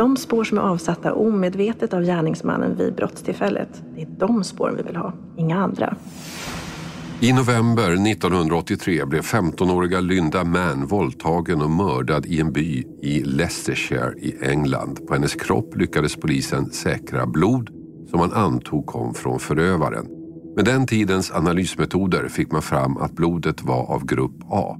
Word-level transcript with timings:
de 0.00 0.16
spår 0.16 0.44
som 0.44 0.58
är 0.58 0.62
avsatta 0.62 1.14
omedvetet 1.14 1.94
av 1.94 2.02
gärningsmannen 2.02 2.76
vid 2.76 2.94
brottstillfället, 2.94 3.82
det 3.94 4.02
är 4.02 4.08
de 4.18 4.44
spåren 4.44 4.76
vi 4.76 4.82
vill 4.82 4.96
ha, 4.96 5.12
inga 5.36 5.58
andra. 5.58 5.96
I 7.20 7.32
november 7.32 8.10
1983 8.10 9.04
blev 9.04 9.22
15-åriga 9.22 10.00
Lynda 10.00 10.44
Mann 10.44 10.86
våldtagen 10.86 11.62
och 11.62 11.70
mördad 11.70 12.26
i 12.26 12.40
en 12.40 12.52
by 12.52 12.84
i 13.02 13.22
Leicestershire 13.24 14.14
i 14.18 14.34
England. 14.42 15.06
På 15.06 15.14
hennes 15.14 15.34
kropp 15.34 15.76
lyckades 15.76 16.16
polisen 16.16 16.70
säkra 16.70 17.26
blod 17.26 17.70
som 18.10 18.18
man 18.18 18.32
antog 18.32 18.86
kom 18.86 19.14
från 19.14 19.40
förövaren. 19.40 20.06
Med 20.56 20.64
den 20.64 20.86
tidens 20.86 21.30
analysmetoder 21.30 22.28
fick 22.28 22.52
man 22.52 22.62
fram 22.62 22.96
att 22.96 23.12
blodet 23.12 23.62
var 23.62 23.86
av 23.94 24.06
grupp 24.06 24.42
A. 24.50 24.76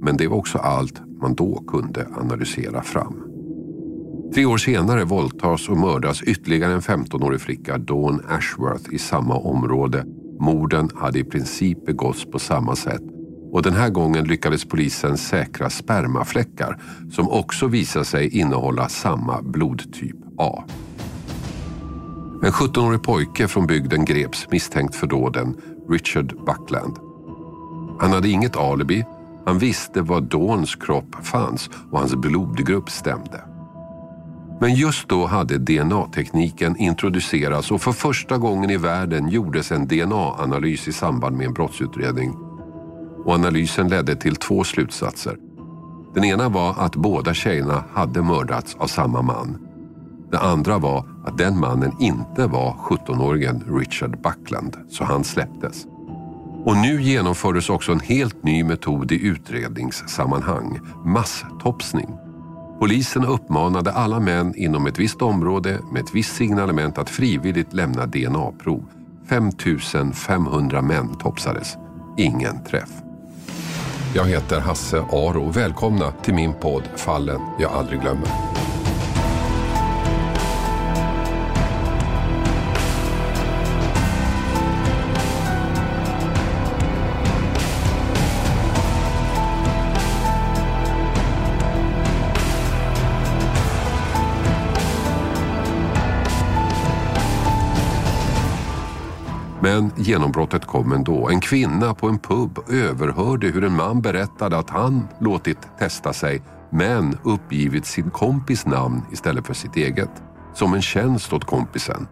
Men 0.00 0.16
det 0.16 0.28
var 0.28 0.36
också 0.36 0.58
allt 0.58 1.02
man 1.20 1.34
då 1.34 1.64
kunde 1.66 2.08
analysera 2.20 2.82
fram. 2.82 3.23
Tre 4.34 4.46
år 4.46 4.58
senare 4.58 5.04
våldtas 5.04 5.68
och 5.68 5.76
mördas 5.76 6.22
ytterligare 6.22 6.72
en 6.72 6.80
15-årig 6.80 7.40
flicka, 7.40 7.78
Dawn 7.78 8.22
Ashworth, 8.28 8.94
i 8.94 8.98
samma 8.98 9.34
område. 9.34 10.04
Morden 10.40 10.90
hade 10.94 11.18
i 11.18 11.24
princip 11.24 11.86
begåtts 11.86 12.24
på 12.24 12.38
samma 12.38 12.76
sätt 12.76 13.02
och 13.52 13.62
den 13.62 13.72
här 13.72 13.88
gången 13.88 14.24
lyckades 14.24 14.64
polisen 14.64 15.18
säkra 15.18 15.70
spermafläckar 15.70 16.80
som 17.12 17.30
också 17.30 17.66
visade 17.66 18.04
sig 18.04 18.38
innehålla 18.38 18.88
samma 18.88 19.42
blodtyp 19.42 20.16
A. 20.38 20.64
En 22.42 22.52
17-årig 22.52 23.02
pojke 23.02 23.48
från 23.48 23.66
bygden 23.66 24.04
greps 24.04 24.46
misstänkt 24.50 24.94
för 24.94 25.06
dåden, 25.06 25.56
Richard 25.88 26.34
Buckland. 26.46 26.98
Han 28.00 28.12
hade 28.12 28.28
inget 28.28 28.56
alibi, 28.56 29.04
han 29.46 29.58
visste 29.58 30.02
var 30.02 30.20
Dawns 30.20 30.74
kropp 30.74 31.14
fanns 31.22 31.70
och 31.90 31.98
hans 31.98 32.14
blodgrupp 32.14 32.90
stämde. 32.90 33.53
Men 34.60 34.74
just 34.74 35.08
då 35.08 35.26
hade 35.26 35.58
DNA-tekniken 35.58 36.76
introducerats 36.76 37.70
och 37.70 37.82
för 37.82 37.92
första 37.92 38.38
gången 38.38 38.70
i 38.70 38.76
världen 38.76 39.28
gjordes 39.28 39.72
en 39.72 39.88
DNA-analys 39.88 40.88
i 40.88 40.92
samband 40.92 41.36
med 41.36 41.46
en 41.46 41.52
brottsutredning. 41.52 42.34
Och 43.24 43.34
analysen 43.34 43.88
ledde 43.88 44.16
till 44.16 44.36
två 44.36 44.64
slutsatser. 44.64 45.36
Den 46.14 46.24
ena 46.24 46.48
var 46.48 46.74
att 46.78 46.96
båda 46.96 47.34
tjejerna 47.34 47.84
hade 47.92 48.22
mördats 48.22 48.76
av 48.78 48.86
samma 48.86 49.22
man. 49.22 49.58
Det 50.30 50.38
andra 50.38 50.78
var 50.78 51.04
att 51.24 51.38
den 51.38 51.60
mannen 51.60 51.92
inte 52.00 52.46
var 52.46 52.72
17-åringen 52.72 53.78
Richard 53.78 54.22
Buckland, 54.22 54.76
så 54.88 55.04
han 55.04 55.24
släpptes. 55.24 55.86
Och 56.64 56.76
nu 56.76 57.02
genomfördes 57.02 57.70
också 57.70 57.92
en 57.92 58.00
helt 58.00 58.42
ny 58.42 58.64
metod 58.64 59.12
i 59.12 59.26
utredningssammanhang, 59.26 60.80
masstopsning. 61.04 62.23
Polisen 62.78 63.24
uppmanade 63.24 63.92
alla 63.92 64.20
män 64.20 64.54
inom 64.56 64.86
ett 64.86 64.98
visst 64.98 65.22
område 65.22 65.78
med 65.92 66.02
ett 66.02 66.14
visst 66.14 66.36
signalement 66.36 66.98
att 66.98 67.10
frivilligt 67.10 67.72
lämna 67.72 68.06
DNA-prov. 68.06 68.82
5500 69.28 70.82
män 70.82 71.14
topsades. 71.18 71.76
Ingen 72.16 72.64
träff. 72.64 72.90
Jag 74.14 74.24
heter 74.24 74.60
Hasse 74.60 74.98
Aro. 75.12 75.50
Välkomna 75.50 76.12
till 76.12 76.34
min 76.34 76.52
podd 76.54 76.82
Fallen 76.96 77.40
jag 77.58 77.72
aldrig 77.72 78.00
glömmer. 78.00 78.28
Men 99.74 99.92
genombrottet 99.96 100.66
kom 100.66 100.92
ändå. 100.92 101.28
En 101.28 101.40
kvinna 101.40 101.94
på 101.94 102.08
en 102.08 102.18
pub 102.18 102.58
överhörde 102.70 103.46
hur 103.46 103.64
en 103.64 103.76
man 103.76 104.00
berättade 104.00 104.58
att 104.58 104.70
han 104.70 105.08
låtit 105.20 105.58
testa 105.78 106.12
sig 106.12 106.42
men 106.70 107.18
uppgivit 107.22 107.86
sin 107.86 108.10
kompis 108.10 108.66
namn 108.66 109.02
istället 109.12 109.46
för 109.46 109.54
sitt 109.54 109.76
eget. 109.76 110.10
Som 110.54 110.74
en 110.74 110.82
tjänst 110.82 111.32
åt 111.32 111.44
kompisen. 111.44 112.08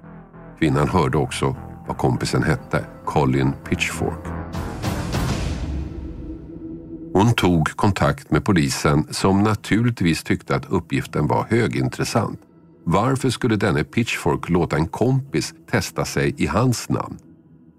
Kvinnan 0.59 0.89
hörde 0.89 1.19
också 1.19 1.57
vad 1.87 1.97
kompisen 1.97 2.43
hette, 2.43 2.85
Colin 3.05 3.53
Pitchfork. 3.69 4.27
Hon 7.13 7.35
tog 7.35 7.69
kontakt 7.69 8.31
med 8.31 8.45
polisen 8.45 9.07
som 9.11 9.43
naturligtvis 9.43 10.23
tyckte 10.23 10.57
att 10.57 10.67
uppgiften 10.67 11.27
var 11.27 11.47
högintressant. 11.51 12.41
Varför 12.85 13.31
skulle 13.31 13.57
denne 13.57 13.85
Pitchfork 13.85 14.49
låta 14.49 14.77
en 14.77 14.89
kompis 14.89 15.55
testa 15.71 16.05
sig 16.05 16.35
i 16.39 16.47
hans 16.47 16.89
namn? 16.89 17.19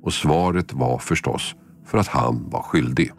Och 0.04 0.14
svaret 0.14 0.74
var 0.74 0.98
förstås 0.98 1.56
för 1.86 1.98
att 1.98 2.08
han 2.08 2.50
var 2.50 2.62
skyldig. 2.62 3.12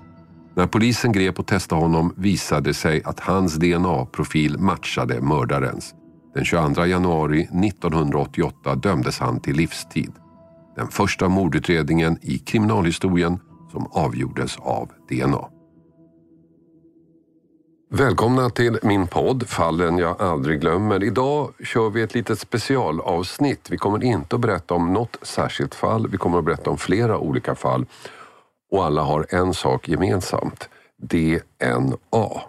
När 0.57 0.67
polisen 0.67 1.13
grep 1.13 1.39
och 1.39 1.47
testade 1.47 1.83
honom 1.83 2.15
visade 2.17 2.71
det 2.71 2.75
sig 2.75 3.03
att 3.05 3.21
hans 3.21 3.55
DNA-profil 3.55 4.59
matchade 4.59 5.21
mördarens. 5.21 5.95
Den 6.35 6.45
22 6.45 6.87
januari 6.87 7.43
1988 7.43 8.75
dömdes 8.75 9.19
han 9.19 9.41
till 9.41 9.57
livstid. 9.57 10.13
Den 10.77 10.89
första 10.89 11.29
mordutredningen 11.29 12.19
i 12.23 12.39
kriminalhistorien 12.39 13.39
som 13.73 13.87
avgjordes 13.93 14.57
av 14.57 14.91
DNA. 15.09 15.54
Välkomna 17.97 18.51
till 18.51 18.79
min 18.83 19.07
podd 19.07 19.49
Fallen 19.49 19.99
jag 19.99 20.23
aldrig 20.23 20.61
glömmer. 20.61 21.05
Idag 21.05 21.53
kör 21.65 21.91
vi 21.91 22.03
ett 22.03 22.15
litet 22.15 22.39
specialavsnitt. 22.39 23.71
Vi 23.71 23.77
kommer 23.77 24.05
inte 24.05 24.37
att 24.37 24.41
berätta 24.43 24.75
om 24.75 24.93
något 24.93 25.17
särskilt 25.23 25.75
fall. 25.75 26.09
Vi 26.09 26.17
kommer 26.17 26.39
att 26.39 26.45
berätta 26.45 26.71
om 26.71 26.79
flera 26.79 27.19
olika 27.19 27.55
fall. 27.55 27.87
Och 28.71 28.85
alla 28.85 29.03
har 29.03 29.27
en 29.29 29.55
sak 29.55 29.89
gemensamt. 29.89 30.69
DNA. 30.97 32.43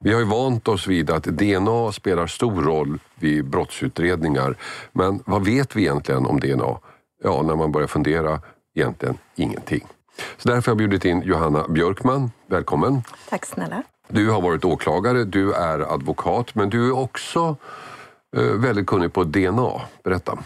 Vi 0.00 0.12
har 0.12 0.20
ju 0.20 0.26
vant 0.26 0.68
oss 0.68 0.86
vid 0.86 1.10
att 1.10 1.24
DNA 1.24 1.92
spelar 1.92 2.26
stor 2.26 2.62
roll 2.62 2.98
vid 3.14 3.44
brottsutredningar. 3.44 4.56
Men 4.92 5.22
vad 5.26 5.44
vet 5.44 5.76
vi 5.76 5.82
egentligen 5.82 6.26
om 6.26 6.40
DNA? 6.40 6.78
Ja, 7.22 7.42
när 7.42 7.56
man 7.56 7.72
börjar 7.72 7.88
fundera, 7.88 8.40
egentligen 8.74 9.18
ingenting. 9.36 9.86
Så 10.36 10.48
därför 10.48 10.70
har 10.70 10.72
jag 10.72 10.78
bjudit 10.78 11.04
in 11.04 11.22
Johanna 11.22 11.68
Björkman. 11.68 12.30
Välkommen! 12.46 13.02
Tack 13.28 13.46
snälla. 13.46 13.82
Du 14.08 14.30
har 14.30 14.40
varit 14.40 14.64
åklagare, 14.64 15.24
du 15.24 15.52
är 15.54 15.94
advokat, 15.94 16.54
men 16.54 16.70
du 16.70 16.88
är 16.88 16.98
också 16.98 17.56
eh, 18.36 18.42
väldigt 18.42 18.86
kunnig 18.86 19.12
på 19.12 19.24
DNA. 19.24 19.80
Berätta. 20.02 20.38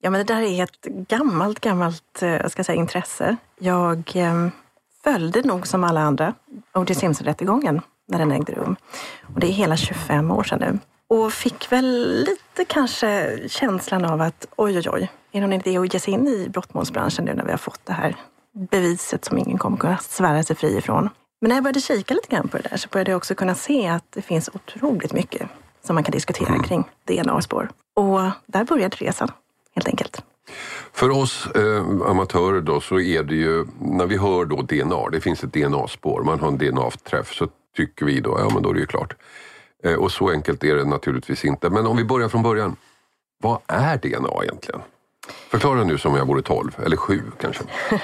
Ja, 0.00 0.10
men 0.10 0.26
det 0.26 0.34
där 0.34 0.42
är 0.42 0.62
ett 0.62 0.82
gammalt, 0.84 1.60
gammalt 1.60 2.22
eh, 2.22 2.28
jag 2.28 2.50
ska 2.50 2.64
säga, 2.64 2.76
intresse. 2.76 3.36
Jag 3.58 4.12
eh, 4.14 4.48
följde 5.04 5.42
nog 5.42 5.66
som 5.66 5.84
alla 5.84 6.00
andra 6.00 6.34
O.J. 6.74 6.94
Simpson-rättegången 6.94 7.80
när 8.08 8.18
den 8.18 8.32
ägde 8.32 8.52
rum. 8.52 8.76
Och 9.34 9.40
det 9.40 9.46
är 9.46 9.52
hela 9.52 9.76
25 9.76 10.30
år 10.30 10.42
sedan 10.42 10.58
nu. 10.60 10.78
Och 11.16 11.32
fick 11.32 11.72
väl 11.72 12.24
lite 12.28 12.64
kanske 12.64 13.38
känslan 13.48 14.04
av 14.04 14.20
att 14.20 14.46
oj, 14.56 14.78
oj, 14.78 14.90
oj, 14.90 15.10
är 15.32 15.40
det 15.40 15.46
någon 15.46 15.52
idé 15.52 15.78
att 15.78 15.94
ge 15.94 16.00
sig 16.00 16.14
in 16.14 16.28
i 16.28 16.48
brottmålsbranschen 16.48 17.24
nu 17.24 17.34
när 17.34 17.44
vi 17.44 17.50
har 17.50 17.58
fått 17.58 17.80
det 17.84 17.92
här 17.92 18.16
beviset 18.70 19.24
som 19.24 19.38
ingen 19.38 19.58
kommer 19.58 19.76
kunna 19.76 19.98
svära 19.98 20.42
sig 20.42 20.56
fri 20.56 20.76
ifrån. 20.76 21.10
Men 21.40 21.48
när 21.48 21.56
jag 21.56 21.64
började 21.64 21.80
kika 21.80 22.14
lite 22.14 22.28
grann 22.28 22.48
på 22.48 22.56
det 22.56 22.68
där 22.70 22.76
så 22.76 22.88
började 22.88 23.10
jag 23.10 23.16
också 23.16 23.34
kunna 23.34 23.54
se 23.54 23.86
att 23.88 24.04
det 24.10 24.22
finns 24.22 24.50
otroligt 24.52 25.12
mycket 25.12 25.48
som 25.82 25.94
man 25.94 26.04
kan 26.04 26.12
diskutera 26.12 26.48
Mm. 26.48 26.62
kring 26.62 26.84
DNA-spår. 27.04 27.68
Och 27.96 28.20
där 28.46 28.64
började 28.64 28.96
resan, 28.96 29.30
helt 29.74 29.88
enkelt. 29.88 30.22
För 30.92 31.10
oss 31.10 31.46
eh, 31.46 31.84
amatörer 32.10 32.60
då 32.60 32.80
så 32.80 33.00
är 33.00 33.22
det 33.22 33.34
ju, 33.34 33.66
när 33.80 34.06
vi 34.06 34.16
hör 34.16 34.44
då 34.44 34.62
DNA, 34.62 35.08
det 35.12 35.20
finns 35.20 35.44
ett 35.44 35.52
DNA-spår, 35.52 36.22
man 36.22 36.40
har 36.40 36.48
en 36.48 36.58
DNA-träff 36.58 37.32
så 37.34 37.48
tycker 37.76 38.06
vi 38.06 38.20
då, 38.20 38.36
ja 38.38 38.50
men 38.54 38.62
då 38.62 38.70
är 38.70 38.74
det 38.74 38.80
ju 38.80 38.86
klart. 38.86 39.14
Eh, 39.84 39.94
och 39.94 40.12
så 40.12 40.30
enkelt 40.30 40.64
är 40.64 40.74
det 40.76 40.84
naturligtvis 40.84 41.44
inte. 41.44 41.70
Men 41.70 41.86
om 41.86 41.96
vi 41.96 42.04
börjar 42.04 42.28
från 42.28 42.42
början, 42.42 42.76
vad 43.42 43.58
är 43.66 43.96
DNA 43.96 44.42
egentligen? 44.44 44.80
Förklara 45.50 45.84
nu 45.84 45.98
som 45.98 46.14
jag 46.14 46.26
vore 46.26 46.42
12 46.42 46.76
eller 46.86 46.96
7 46.96 47.22
kanske. 47.40 47.64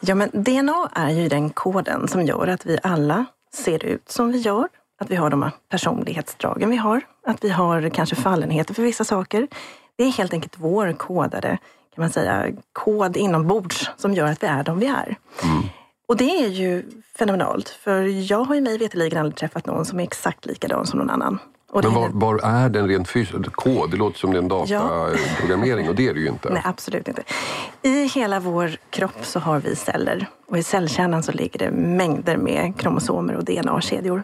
Ja, 0.00 0.14
men 0.14 0.30
DNA 0.32 0.90
är 0.92 1.10
ju 1.10 1.28
den 1.28 1.50
koden 1.50 2.08
som 2.08 2.22
gör 2.22 2.46
att 2.46 2.66
vi 2.66 2.78
alla 2.82 3.24
ser 3.54 3.84
ut 3.84 4.10
som 4.10 4.32
vi 4.32 4.38
gör. 4.38 4.68
Att 5.00 5.10
vi 5.10 5.16
har 5.16 5.30
de 5.30 5.42
här 5.42 5.52
personlighetsdragen 5.68 6.70
vi 6.70 6.76
har. 6.76 7.00
Att 7.26 7.44
vi 7.44 7.48
har 7.48 7.88
kanske 7.88 8.16
fallenheter 8.16 8.74
för 8.74 8.82
vissa 8.82 9.04
saker. 9.04 9.48
Det 9.96 10.04
är 10.04 10.10
helt 10.10 10.32
enkelt 10.32 10.54
vår 10.58 10.92
kodade 10.92 11.58
kan 11.94 12.02
man 12.02 12.10
säga, 12.10 12.46
kod 12.72 13.16
inombords 13.16 13.90
som 13.96 14.14
gör 14.14 14.26
att 14.26 14.42
vi 14.42 14.46
är 14.46 14.64
de 14.64 14.78
vi 14.78 14.86
är. 14.86 15.16
Mm. 15.42 15.62
Och 16.08 16.16
det 16.16 16.44
är 16.44 16.48
ju 16.48 16.84
fenomenalt, 17.18 17.68
för 17.68 18.02
jag 18.32 18.44
har 18.44 18.54
ju 18.54 18.60
mig 18.60 18.78
veterligen 18.78 19.18
aldrig 19.18 19.36
träffat 19.36 19.66
någon 19.66 19.84
som 19.84 20.00
är 20.00 20.04
exakt 20.04 20.46
likadan 20.46 20.86
som 20.86 20.98
någon 20.98 21.10
annan. 21.10 21.38
Men 21.72 21.94
var, 21.94 22.10
var 22.12 22.38
är 22.38 22.68
den 22.68 22.88
rent 22.88 23.08
fysiskt? 23.08 23.52
Kod, 23.52 23.90
det 23.90 23.96
låter 23.96 24.18
som 24.18 24.30
det 24.30 24.36
är 24.36 24.42
en 24.42 24.48
dataprogrammering 24.48 25.88
och 25.88 25.94
det 25.94 26.08
är 26.08 26.14
det 26.14 26.20
ju 26.20 26.28
inte. 26.28 26.50
Nej, 26.50 26.62
absolut 26.64 27.08
inte. 27.08 27.22
I 27.82 28.06
hela 28.06 28.40
vår 28.40 28.76
kropp 28.90 29.24
så 29.24 29.40
har 29.40 29.60
vi 29.60 29.76
celler 29.76 30.26
och 30.48 30.58
i 30.58 30.62
cellkärnan 30.62 31.22
så 31.22 31.32
ligger 31.32 31.58
det 31.58 31.70
mängder 31.70 32.36
med 32.36 32.76
kromosomer 32.78 33.36
och 33.36 33.44
DNA-kedjor. 33.44 34.22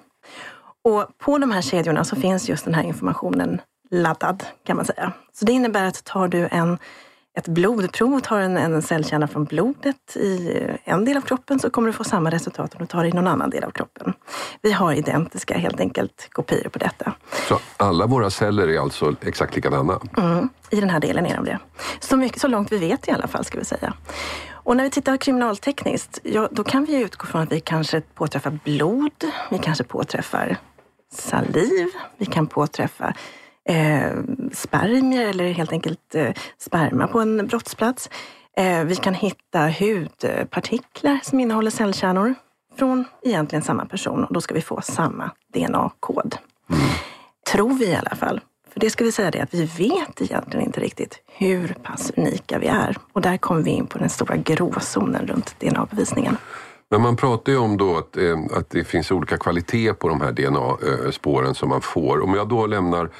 Och 0.84 1.06
på 1.18 1.38
de 1.38 1.50
här 1.50 1.62
kedjorna 1.62 2.04
så 2.04 2.16
finns 2.16 2.48
just 2.48 2.64
den 2.64 2.74
här 2.74 2.82
informationen 2.82 3.60
laddad 3.90 4.44
kan 4.66 4.76
man 4.76 4.84
säga. 4.84 5.12
Så 5.32 5.44
det 5.44 5.52
innebär 5.52 5.84
att 5.84 6.04
tar 6.04 6.28
du 6.28 6.48
en, 6.50 6.78
ett 7.36 7.48
blodprov 7.48 8.14
och 8.14 8.22
tar 8.22 8.40
en, 8.40 8.56
en 8.56 8.82
cellkärna 8.82 9.28
från 9.28 9.44
blodet 9.44 10.16
i 10.16 10.60
en 10.84 11.04
del 11.04 11.16
av 11.16 11.20
kroppen 11.20 11.58
så 11.58 11.70
kommer 11.70 11.88
du 11.88 11.92
få 11.92 12.04
samma 12.04 12.30
resultat 12.30 12.74
om 12.74 12.78
du 12.80 12.86
tar 12.86 13.02
det 13.02 13.08
i 13.08 13.12
någon 13.12 13.26
annan 13.26 13.50
del 13.50 13.64
av 13.64 13.70
kroppen. 13.70 14.12
Vi 14.62 14.72
har 14.72 14.92
identiska 14.92 15.58
helt 15.58 15.80
enkelt 15.80 16.28
kopior 16.32 16.68
på 16.68 16.78
detta. 16.78 17.12
Så 17.48 17.58
alla 17.76 18.06
våra 18.06 18.30
celler 18.30 18.68
är 18.68 18.80
alltså 18.80 19.16
exakt 19.20 19.56
likadana? 19.56 20.00
Mm, 20.16 20.48
I 20.70 20.80
den 20.80 20.90
här 20.90 21.00
delen 21.00 21.26
är 21.26 21.36
de 21.36 21.44
det. 21.44 21.58
Så, 22.00 22.16
mycket, 22.16 22.40
så 22.40 22.48
långt 22.48 22.72
vi 22.72 22.78
vet 22.78 23.08
i 23.08 23.10
alla 23.10 23.26
fall, 23.26 23.44
ska 23.44 23.58
vi 23.58 23.64
säga. 23.64 23.92
Och 24.52 24.76
när 24.76 24.84
vi 24.84 24.90
tittar 24.90 25.16
kriminaltekniskt, 25.16 26.18
ja, 26.22 26.48
då 26.50 26.64
kan 26.64 26.84
vi 26.84 27.00
utgå 27.00 27.26
från 27.26 27.42
att 27.42 27.52
vi 27.52 27.60
kanske 27.60 28.00
påträffar 28.00 28.58
blod, 28.64 29.24
vi 29.50 29.58
kanske 29.58 29.84
påträffar 29.84 30.56
saliv, 31.12 31.88
vi 32.16 32.26
kan 32.26 32.46
påträffa 32.46 33.14
eh, 33.68 34.12
spermier 34.52 35.28
eller 35.28 35.52
helt 35.52 35.72
enkelt 35.72 36.14
eh, 36.14 36.30
sperma 36.58 37.06
på 37.06 37.20
en 37.20 37.46
brottsplats. 37.46 38.10
Eh, 38.56 38.84
vi 38.84 38.96
kan 38.96 39.14
hitta 39.14 39.68
hudpartiklar 39.68 41.20
som 41.22 41.40
innehåller 41.40 41.70
cellkärnor 41.70 42.34
från 42.78 43.04
egentligen 43.22 43.62
samma 43.62 43.86
person 43.86 44.24
och 44.24 44.32
då 44.32 44.40
ska 44.40 44.54
vi 44.54 44.60
få 44.60 44.80
samma 44.80 45.30
DNA-kod. 45.54 46.36
Tror 47.52 47.74
vi 47.74 47.86
i 47.86 47.96
alla 47.96 48.16
fall. 48.16 48.40
För 48.72 48.80
det 48.80 48.90
ska 48.90 49.04
vi 49.04 49.12
säga 49.12 49.30
det 49.30 49.40
att 49.40 49.54
vi 49.54 49.64
vet 49.64 50.22
egentligen 50.22 50.66
inte 50.66 50.80
riktigt 50.80 51.22
hur 51.26 51.76
pass 51.82 52.12
unika 52.16 52.58
vi 52.58 52.66
är. 52.66 52.96
Och 53.12 53.20
där 53.20 53.36
kommer 53.36 53.62
vi 53.62 53.70
in 53.70 53.86
på 53.86 53.98
den 53.98 54.08
stora 54.08 54.36
gråzonen 54.36 55.26
runt 55.26 55.60
DNA-bevisningen. 55.60 56.36
Men 56.90 57.00
man 57.00 57.16
pratar 57.16 57.52
ju 57.52 57.58
om 57.58 57.76
då 57.76 57.96
att, 57.96 58.16
eh, 58.16 58.38
att 58.58 58.70
det 58.70 58.84
finns 58.84 59.10
olika 59.10 59.36
kvalitet 59.36 59.94
på 59.94 60.08
de 60.08 60.20
här 60.20 60.32
DNA-spåren 60.32 61.54
som 61.54 61.68
man 61.68 61.80
får. 61.80 62.22
Om 62.22 62.34
jag 62.34 62.48
då 62.48 62.66
lämnar 62.66 63.04
eh, 63.04 63.10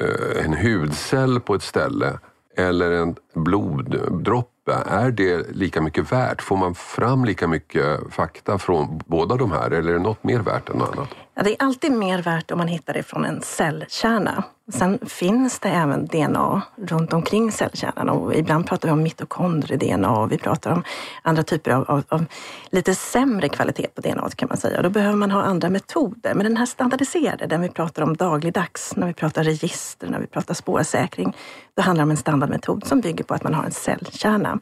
Eh, 0.00 0.44
en 0.44 0.54
hudcell 0.54 1.40
på 1.40 1.54
ett 1.54 1.62
ställe 1.62 2.18
eller 2.56 2.90
en 2.90 3.16
bloddroppe, 3.34 4.72
är 4.86 5.10
det 5.10 5.50
lika 5.50 5.80
mycket 5.80 6.12
värt? 6.12 6.42
Får 6.42 6.56
man 6.56 6.74
fram 6.74 7.24
lika 7.24 7.48
mycket 7.48 8.00
fakta 8.10 8.58
från 8.58 9.00
båda 9.06 9.36
de 9.36 9.52
här 9.52 9.70
eller 9.70 9.90
är 9.90 9.94
det 9.94 10.02
något 10.02 10.24
mer 10.24 10.40
värt 10.40 10.68
än 10.68 10.76
något 10.76 10.96
annat? 10.96 11.08
Ja, 11.36 11.42
det 11.42 11.50
är 11.50 11.66
alltid 11.66 11.92
mer 11.92 12.22
värt 12.22 12.50
om 12.50 12.58
man 12.58 12.68
hittar 12.68 12.92
det 12.92 13.02
från 13.02 13.24
en 13.24 13.42
cellkärna. 13.42 14.44
Sen 14.72 14.98
finns 15.06 15.58
det 15.58 15.68
även 15.68 16.06
DNA 16.06 16.62
runt 16.76 17.12
omkring 17.12 17.52
cellkärnan 17.52 18.08
och 18.08 18.34
ibland 18.34 18.66
pratar 18.66 18.88
vi 18.88 18.92
om 18.92 19.02
mitokondrie-DNA 19.02 20.18
och 20.18 20.32
vi 20.32 20.38
pratar 20.38 20.70
om 20.70 20.84
andra 21.22 21.42
typer 21.42 21.70
av, 21.70 21.90
av, 21.90 22.04
av 22.08 22.24
lite 22.70 22.94
sämre 22.94 23.48
kvalitet 23.48 23.86
på 23.94 24.00
DNA 24.00 24.30
kan 24.36 24.48
man 24.48 24.58
säga. 24.58 24.82
Då 24.82 24.90
behöver 24.90 25.16
man 25.16 25.30
ha 25.30 25.42
andra 25.42 25.70
metoder. 25.70 26.34
Men 26.34 26.44
den 26.44 26.56
här 26.56 26.66
standardiserade, 26.66 27.46
den 27.46 27.62
vi 27.62 27.68
pratar 27.68 28.02
om 28.02 28.16
dagligdags, 28.16 28.96
när 28.96 29.06
vi 29.06 29.14
pratar 29.14 29.44
register, 29.44 30.08
när 30.08 30.20
vi 30.20 30.26
pratar 30.26 30.54
spårsäkring, 30.54 31.36
då 31.76 31.82
handlar 31.82 32.02
det 32.02 32.06
om 32.06 32.10
en 32.10 32.16
standardmetod 32.16 32.86
som 32.86 33.00
bygger 33.00 33.24
på 33.24 33.34
att 33.34 33.42
man 33.42 33.54
har 33.54 33.64
en 33.64 33.72
cellkärna. 33.72 34.58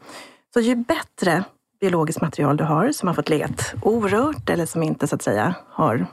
Så 0.54 0.60
ju 0.60 0.74
bättre 0.74 1.44
biologiskt 1.82 2.20
material 2.20 2.56
du 2.56 2.64
har 2.64 2.92
som 2.92 3.06
har 3.06 3.14
fått 3.14 3.28
legat 3.28 3.74
orört 3.82 4.50
eller 4.50 4.66
som 4.66 4.82
inte 4.82 5.06
så 5.06 5.14
att 5.14 5.22
säga 5.22 5.54
har 5.68 6.06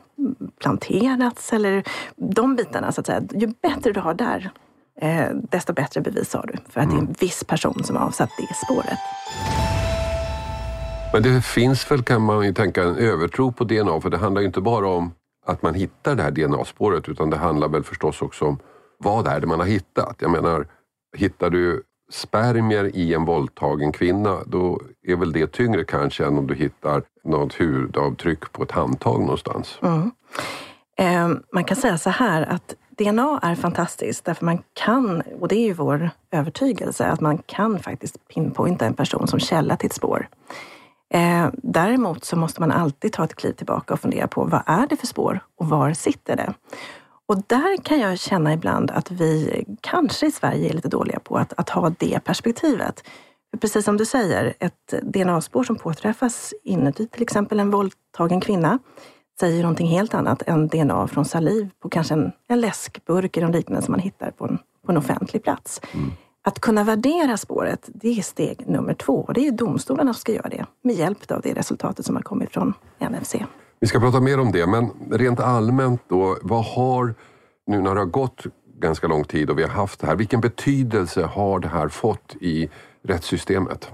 planterats 0.62 1.54
eller 1.54 1.84
de 2.16 2.56
bitarna 2.56 2.92
så 2.92 3.02
att 3.02 3.08
säga. 3.08 3.22
Ju 3.34 3.48
bättre 3.48 3.92
du 3.92 4.00
har 4.00 4.14
där, 4.14 4.52
eh, 5.02 5.28
desto 5.34 5.74
bättre 5.74 6.02
bevis 6.02 6.34
har 6.34 6.50
du 6.54 6.72
för 6.72 6.82
att 6.82 6.90
det 6.90 6.96
är 6.96 7.00
en 7.00 7.16
viss 7.20 7.44
person 7.44 7.84
som 7.84 7.96
har 7.96 8.06
avsatt 8.06 8.30
det 8.38 8.56
spåret. 8.66 9.00
Men 11.14 11.24
det 11.24 11.42
finns 11.42 11.92
väl, 11.92 12.04
kan 12.04 12.22
man 12.22 12.46
ju 12.46 12.54
tänka, 12.54 12.84
en 12.84 12.98
övertro 12.98 13.52
på 13.52 13.64
DNA 13.64 14.02
för 14.02 14.10
det 14.10 14.18
handlar 14.18 14.42
ju 14.42 14.48
inte 14.48 14.62
bara 14.62 14.88
om 14.88 15.12
att 15.46 15.62
man 15.62 15.74
hittar 15.74 16.16
det 16.16 16.24
här 16.24 16.32
DNA-spåret 16.32 17.10
utan 17.10 17.30
det 17.30 17.38
handlar 17.38 17.68
väl 17.68 17.84
förstås 17.84 18.22
också 18.22 18.46
om 18.46 18.60
vad 18.98 19.28
är 19.28 19.40
det 19.40 19.48
man 19.48 19.60
har 19.60 19.68
hittat? 19.68 20.16
Jag 20.20 20.32
menar, 20.32 20.68
hittar 21.18 21.50
du 21.50 21.84
spermier 22.10 22.96
i 22.96 23.14
en 23.14 23.26
våldtagen 23.26 23.92
kvinna, 23.92 24.38
då 24.46 24.82
är 25.08 25.16
väl 25.16 25.32
det 25.32 25.52
tyngre 25.52 25.84
kanske 25.84 26.26
än 26.26 26.38
om 26.38 26.48
du 26.48 26.56
hittar 26.56 27.04
något 27.24 27.54
hudavtryck 27.54 28.52
på 28.52 28.64
ett 28.64 28.72
handtag 28.72 29.20
någonstans. 29.20 29.80
Mm. 29.82 30.12
Eh, 30.98 31.40
man 31.54 31.64
kan 31.64 31.78
säga 31.78 31.98
så 31.98 32.10
här 32.10 32.42
att 32.42 32.76
DNA 32.90 33.40
är 33.42 33.56
fantastiskt 33.56 34.26
därför 34.26 34.46
man 34.46 34.62
kan, 34.74 35.22
och 35.40 35.48
det 35.48 35.56
är 35.56 35.66
ju 35.66 35.74
vår 35.74 36.10
övertygelse, 36.32 37.06
att 37.06 37.22
man 37.22 37.38
kan 37.38 37.80
faktiskt 37.80 38.28
pinpointa 38.28 38.86
en 38.86 38.94
person 38.94 39.28
som 39.28 39.40
källa 39.40 39.78
till 39.78 39.88
ett 39.88 39.94
spår. 39.94 40.28
Eh, 41.14 41.48
däremot 41.54 42.26
så 42.26 42.36
måste 42.36 42.62
man 42.62 42.72
alltid 42.72 43.14
ta 43.14 43.24
ett 43.24 43.36
kliv 43.36 43.54
tillbaka 43.54 43.94
och 43.94 44.00
fundera 44.00 44.28
på 44.28 44.44
vad 44.44 44.62
är 44.66 44.88
det 44.88 44.98
för 44.98 45.08
spår 45.08 45.40
och 45.58 45.70
var 45.70 45.94
sitter 45.94 46.36
det? 46.36 46.54
Och 47.30 47.44
där 47.48 47.78
kan 47.78 48.00
jag 48.00 48.20
känna 48.20 48.54
ibland 48.54 48.92
att 48.92 49.12
vi 49.12 49.64
kanske 49.82 50.28
i 50.28 50.32
Sverige 50.32 50.70
är 50.70 50.74
lite 50.74 50.88
dåliga 50.88 51.20
på 51.20 51.38
att, 51.38 51.54
att 51.58 51.70
ha 51.70 51.90
det 51.90 52.20
perspektivet. 52.24 53.04
För 53.52 53.58
precis 53.58 53.86
som 53.86 53.98
du 53.98 54.06
säger, 54.06 54.54
ett 54.60 54.94
DNA-spår 55.02 55.64
som 55.64 55.76
påträffas 55.76 56.54
inuti 56.64 57.08
till 57.08 57.22
exempel 57.22 57.60
en 57.60 57.72
våldtagen 57.72 58.42
kvinna 58.42 58.80
säger 59.40 59.62
någonting 59.62 59.88
helt 59.88 60.14
annat 60.14 60.42
än 60.42 60.68
DNA 60.68 61.08
från 61.08 61.26
saliv 61.26 61.70
på 61.80 61.90
kanske 61.90 62.14
en, 62.14 62.32
en 62.48 62.62
läskburk 62.62 63.38
eller 63.38 63.54
liknande 63.54 63.86
som 63.86 63.92
man 63.92 64.02
hittar 64.02 64.32
på 64.32 64.46
en, 64.46 64.58
på 64.86 64.92
en 64.92 64.98
offentlig 64.98 65.44
plats. 65.44 65.82
Att 66.44 66.60
kunna 66.60 66.84
värdera 66.84 67.38
spåret, 67.38 67.90
det 67.94 68.10
är 68.10 68.22
steg 68.22 68.68
nummer 68.68 68.94
två 68.94 69.14
och 69.14 69.34
det 69.34 69.48
är 69.48 69.52
domstolarna 69.52 70.14
som 70.14 70.20
ska 70.22 70.32
göra 70.32 70.50
det 70.50 70.66
med 70.82 70.96
hjälp 70.96 71.32
av 71.32 71.42
det 71.42 71.54
resultatet 71.54 72.06
som 72.06 72.16
har 72.16 72.24
kommit 72.24 72.54
från 72.54 72.74
NFC. 73.00 73.36
Vi 73.80 73.88
ska 73.88 74.00
prata 74.00 74.20
mer 74.20 74.40
om 74.40 74.52
det, 74.52 74.68
men 74.68 74.92
rent 75.12 75.40
allmänt 75.40 76.02
då, 76.08 76.38
vad 76.42 76.66
har, 76.66 77.16
nu 77.68 77.82
när 77.82 77.96
det 77.96 78.02
har 78.02 78.06
gått 78.06 78.46
ganska 78.80 79.08
lång 79.08 79.24
tid 79.24 79.50
och 79.50 79.58
vi 79.60 79.64
har 79.64 79.70
haft 79.70 80.00
det 80.00 80.08
här, 80.08 80.16
vilken 80.16 80.42
betydelse 80.42 81.24
har 81.24 81.60
det 81.60 81.68
här 81.68 81.88
fått 81.88 82.36
i 82.42 82.70
rättssystemet? 83.04 83.92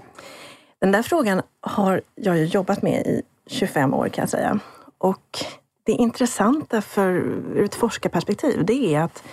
Den 0.81 0.91
där 0.91 1.03
frågan 1.03 1.41
har 1.61 2.01
jag 2.15 2.37
ju 2.37 2.45
jobbat 2.45 2.81
med 2.81 3.07
i 3.07 3.21
25 3.47 3.93
år 3.93 4.09
kan 4.09 4.21
jag 4.21 4.29
säga. 4.29 4.59
Och 4.97 5.45
det 5.83 5.91
intressanta 5.91 6.81
för, 6.81 7.11
ur 7.55 7.63
ett 7.63 7.75
forskarperspektiv, 7.75 8.65
det 8.65 8.95
är 8.95 9.01
att 9.01 9.23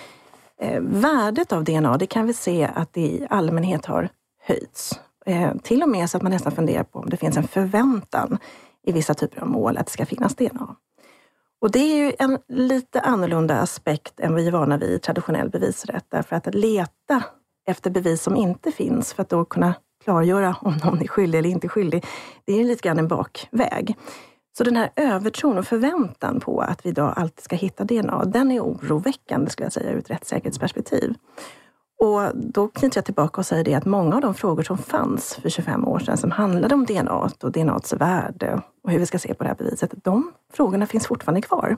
eh, 0.61 0.80
värdet 0.80 1.52
av 1.52 1.64
DNA, 1.64 1.97
det 1.97 2.06
kan 2.06 2.26
vi 2.26 2.32
se 2.32 2.71
att 2.75 2.92
det 2.92 3.00
i 3.00 3.26
allmänhet 3.30 3.87
har 3.87 4.09
höjts. 4.47 5.00
Eh, 5.26 5.54
till 5.62 5.82
och 5.82 5.88
med 5.88 6.11
så 6.11 6.16
att 6.16 6.23
man 6.23 6.32
nästan 6.32 6.52
funderar 6.52 6.82
på 6.82 6.99
om 6.99 7.11
det 7.11 7.16
finns 7.16 7.37
en 7.37 7.49
förväntan 7.49 8.38
i 8.86 8.92
vissa 8.92 9.14
typer 9.14 9.40
av 9.40 9.48
mål 9.48 9.76
att 9.76 9.86
det 9.86 9.92
ska 9.92 10.06
finnas 10.06 10.34
DNA. 10.34 10.76
Och 11.60 11.70
det 11.70 11.78
är 11.78 11.96
ju 11.96 12.12
en 12.18 12.38
lite 12.48 13.00
annorlunda 13.00 13.58
aspekt 13.58 14.20
än 14.20 14.34
vi 14.34 14.46
är 14.46 14.52
vana 14.52 14.76
vid 14.76 14.90
i 14.90 14.98
traditionell 14.98 15.50
bevisrätt. 15.50 16.04
Därför 16.08 16.36
att 16.36 16.54
leta 16.54 17.24
efter 17.66 17.90
bevis 17.90 18.22
som 18.22 18.36
inte 18.36 18.72
finns 18.72 19.12
för 19.12 19.22
att 19.22 19.28
då 19.28 19.44
kunna 19.44 19.74
klargöra 20.04 20.56
om 20.60 20.76
någon 20.84 21.02
är 21.02 21.06
skyldig 21.06 21.38
eller 21.38 21.50
inte 21.50 21.68
skyldig, 21.68 22.04
det 22.44 22.60
är 22.60 22.64
lite 22.64 22.88
grann 22.88 22.98
en 22.98 23.08
bakväg. 23.08 23.96
Så 24.58 24.64
den 24.64 24.76
här 24.76 24.90
övertron 24.96 25.58
och 25.58 25.66
förväntan 25.66 26.40
på 26.40 26.60
att 26.60 26.86
vi 26.86 26.90
idag 26.90 27.12
alltid 27.16 27.44
ska 27.44 27.56
hitta 27.56 27.84
DNA, 27.84 28.24
den 28.24 28.50
är 28.50 28.60
oroväckande 28.60 29.50
skulle 29.50 29.66
jag 29.66 29.72
säga 29.72 29.90
ur 29.90 29.98
ett 29.98 30.10
rättssäkerhetsperspektiv. 30.10 31.14
Och 32.02 32.37
då 32.37 32.68
knyter 32.68 32.99
jag 32.99 33.04
tillbaka 33.04 33.40
och 33.40 33.47
säger 33.47 33.64
det 33.64 33.75
att 33.75 33.85
många 33.85 34.14
av 34.14 34.21
de 34.21 34.35
frågor 34.35 34.62
som 34.62 34.78
fanns 34.78 35.35
för 35.35 35.49
25 35.49 35.88
år 35.88 35.99
sedan 35.99 36.16
som 36.16 36.30
handlade 36.30 36.75
om 36.75 36.87
DNA 36.87 37.30
och 37.42 37.52
DNAs 37.52 37.92
värde 37.92 38.62
och 38.82 38.90
hur 38.90 38.99
vi 38.99 39.06
ska 39.06 39.18
se 39.18 39.35
på 39.35 39.44
det 39.44 39.49
här 39.49 39.56
beviset, 39.56 39.94
de 40.04 40.32
frågorna 40.52 40.87
finns 40.87 41.06
fortfarande 41.06 41.42
kvar. 41.42 41.76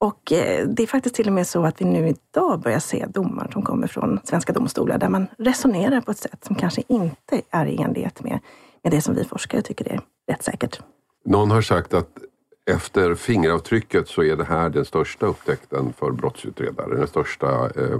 Och 0.00 0.32
eh, 0.32 0.68
det 0.68 0.82
är 0.82 0.86
faktiskt 0.86 1.14
till 1.14 1.26
och 1.26 1.32
med 1.32 1.46
så 1.46 1.64
att 1.64 1.80
vi 1.80 1.84
nu 1.84 2.08
idag 2.08 2.60
börjar 2.60 2.78
se 2.78 3.06
domar 3.06 3.50
som 3.52 3.62
kommer 3.62 3.86
från 3.86 4.20
svenska 4.24 4.52
domstolar 4.52 4.98
där 4.98 5.08
man 5.08 5.26
resonerar 5.38 6.00
på 6.00 6.10
ett 6.10 6.18
sätt 6.18 6.44
som 6.44 6.56
kanske 6.56 6.82
inte 6.88 7.42
är 7.50 7.66
i 7.66 7.82
enlighet 7.82 8.22
med, 8.22 8.38
med 8.82 8.92
det 8.92 9.00
som 9.00 9.14
vi 9.14 9.24
forskare 9.24 9.62
tycker 9.62 9.92
är 9.92 10.00
rättssäkert. 10.28 10.80
Någon 11.24 11.50
har 11.50 11.62
sagt 11.62 11.94
att 11.94 12.18
efter 12.70 13.14
fingeravtrycket 13.14 14.08
så 14.08 14.22
är 14.22 14.36
det 14.36 14.44
här 14.44 14.70
den 14.70 14.84
största 14.84 15.26
upptäckten 15.26 15.92
för 15.92 16.10
brottsutredare, 16.10 16.96
den 16.96 17.06
största 17.06 17.46
eh, 17.66 17.98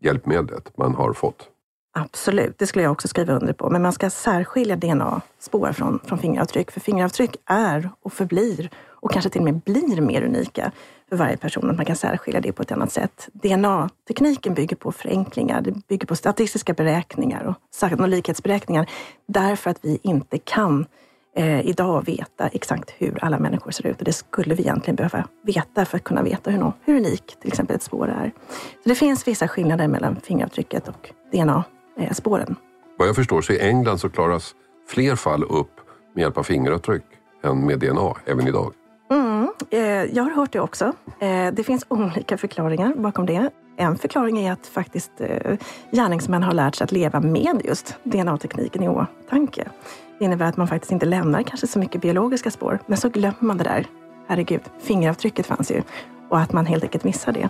hjälpmedlet 0.00 0.76
man 0.76 0.94
har 0.94 1.12
fått. 1.12 1.50
Absolut, 1.98 2.58
det 2.58 2.66
skulle 2.66 2.82
jag 2.82 2.92
också 2.92 3.08
skriva 3.08 3.34
under 3.34 3.52
på. 3.52 3.70
Men 3.70 3.82
man 3.82 3.92
ska 3.92 4.10
särskilja 4.10 4.76
DNA-spår 4.76 5.72
från, 5.72 6.00
från 6.04 6.18
fingeravtryck. 6.18 6.70
För 6.70 6.80
fingeravtryck 6.80 7.36
är 7.46 7.90
och 8.02 8.12
förblir 8.12 8.70
och 8.88 9.10
kanske 9.10 9.30
till 9.30 9.40
och 9.40 9.44
med 9.44 9.60
blir 9.60 10.00
mer 10.00 10.22
unika 10.22 10.72
för 11.08 11.16
varje 11.16 11.36
person, 11.36 11.70
att 11.70 11.76
man 11.76 11.86
kan 11.86 11.96
särskilja 11.96 12.40
det 12.40 12.52
på 12.52 12.62
ett 12.62 12.72
annat 12.72 12.92
sätt. 12.92 13.28
DNA-tekniken 13.32 14.54
bygger 14.54 14.76
på 14.76 14.92
förenklingar, 14.92 15.60
det 15.60 15.86
bygger 15.88 16.06
på 16.06 16.16
statistiska 16.16 16.72
beräkningar 16.72 17.44
och 17.44 17.54
sannolikhetsberäkningar, 17.74 18.90
därför 19.28 19.70
att 19.70 19.78
vi 19.82 19.98
inte 20.02 20.38
kan 20.38 20.86
eh, 21.36 21.66
idag 21.66 22.06
veta 22.06 22.48
exakt 22.48 22.90
hur 22.98 23.24
alla 23.24 23.38
människor 23.38 23.70
ser 23.70 23.86
ut 23.86 23.98
och 23.98 24.04
det 24.04 24.12
skulle 24.12 24.54
vi 24.54 24.62
egentligen 24.62 24.96
behöva 24.96 25.28
veta 25.42 25.84
för 25.84 25.96
att 25.96 26.04
kunna 26.04 26.22
veta 26.22 26.50
hur, 26.50 26.72
hur 26.84 26.96
unik 26.96 27.36
till 27.40 27.48
exempel 27.48 27.76
ett 27.76 27.82
spår 27.82 28.08
är. 28.08 28.32
Så 28.82 28.88
det 28.88 28.94
finns 28.94 29.28
vissa 29.28 29.48
skillnader 29.48 29.88
mellan 29.88 30.16
fingeravtrycket 30.16 30.88
och 30.88 31.10
DNA-spåren. 31.32 32.56
Vad 32.98 33.08
jag 33.08 33.16
förstår 33.16 33.40
så 33.40 33.52
i 33.52 33.60
England 33.60 33.98
så 33.98 34.08
klaras 34.08 34.54
fler 34.88 35.16
fall 35.16 35.44
upp 35.44 35.80
med 36.14 36.22
hjälp 36.22 36.38
av 36.38 36.42
fingeravtryck 36.42 37.04
än 37.44 37.66
med 37.66 37.78
DNA 37.78 38.14
även 38.26 38.46
idag. 38.46 38.72
Mm, 39.10 39.48
eh, 39.70 39.80
jag 40.16 40.22
har 40.22 40.30
hört 40.30 40.52
det 40.52 40.60
också. 40.60 40.92
Eh, 41.20 41.52
det 41.52 41.64
finns 41.64 41.86
olika 41.88 42.38
förklaringar 42.38 42.94
bakom 42.94 43.26
det. 43.26 43.50
En 43.76 43.98
förklaring 43.98 44.38
är 44.38 44.52
att 44.52 44.66
faktiskt 44.66 45.10
eh, 45.18 45.56
gärningsmän 45.90 46.42
har 46.42 46.52
lärt 46.52 46.74
sig 46.74 46.84
att 46.84 46.92
leva 46.92 47.20
med 47.20 47.60
just 47.64 47.96
DNA-tekniken 48.02 48.82
i 48.82 48.88
åtanke. 48.88 49.68
Det 50.18 50.24
innebär 50.24 50.46
att 50.46 50.56
man 50.56 50.68
faktiskt 50.68 50.92
inte 50.92 51.06
lämnar 51.06 51.42
kanske 51.42 51.66
så 51.66 51.78
mycket 51.78 52.00
biologiska 52.00 52.50
spår, 52.50 52.78
men 52.86 52.98
så 52.98 53.08
glömmer 53.08 53.36
man 53.40 53.58
det 53.58 53.64
där. 53.64 53.86
Herregud, 54.28 54.60
fingeravtrycket 54.80 55.46
fanns 55.46 55.70
ju 55.70 55.82
och 56.28 56.38
att 56.38 56.52
man 56.52 56.66
helt 56.66 56.84
enkelt 56.84 57.04
missar 57.04 57.32
det. 57.32 57.48